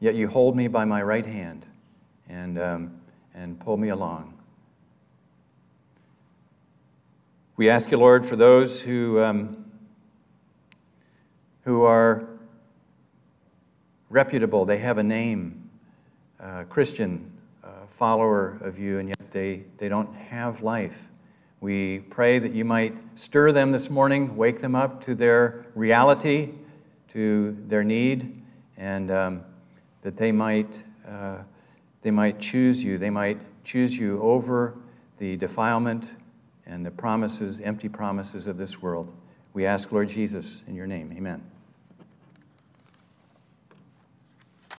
yet 0.00 0.14
you 0.14 0.28
hold 0.28 0.56
me 0.56 0.68
by 0.68 0.84
my 0.84 1.02
right 1.02 1.26
hand 1.26 1.66
and, 2.28 2.58
um, 2.58 3.00
and 3.34 3.58
pull 3.58 3.76
me 3.76 3.88
along. 3.88 4.34
We 7.56 7.68
ask 7.68 7.90
you, 7.90 7.98
Lord, 7.98 8.24
for 8.26 8.36
those 8.36 8.82
who. 8.82 9.20
Um, 9.20 9.62
who 11.64 11.82
are 11.82 12.28
reputable, 14.10 14.64
they 14.64 14.78
have 14.78 14.98
a 14.98 15.02
name, 15.02 15.70
uh, 16.40 16.64
Christian, 16.64 17.31
follower 17.92 18.58
of 18.62 18.78
you, 18.78 18.98
and 18.98 19.08
yet 19.08 19.30
they, 19.30 19.64
they 19.78 19.88
don't 19.88 20.12
have 20.14 20.62
life. 20.62 21.08
We 21.60 22.00
pray 22.00 22.38
that 22.38 22.52
you 22.52 22.64
might 22.64 22.94
stir 23.14 23.52
them 23.52 23.70
this 23.70 23.88
morning, 23.88 24.36
wake 24.36 24.60
them 24.60 24.74
up 24.74 25.00
to 25.02 25.14
their 25.14 25.66
reality, 25.74 26.54
to 27.08 27.56
their 27.68 27.84
need, 27.84 28.42
and 28.76 29.10
um, 29.10 29.44
that 30.02 30.16
they 30.16 30.32
might, 30.32 30.82
uh, 31.08 31.38
they 32.02 32.10
might 32.10 32.40
choose 32.40 32.82
you. 32.82 32.98
They 32.98 33.10
might 33.10 33.38
choose 33.62 33.96
you 33.96 34.20
over 34.20 34.76
the 35.18 35.36
defilement 35.36 36.16
and 36.66 36.84
the 36.84 36.90
promises, 36.90 37.60
empty 37.60 37.88
promises 37.88 38.46
of 38.46 38.58
this 38.58 38.82
world. 38.82 39.12
We 39.52 39.66
ask, 39.66 39.92
Lord 39.92 40.08
Jesus, 40.08 40.62
in 40.66 40.74
your 40.74 40.86
name, 40.86 41.12
amen. 41.16 41.51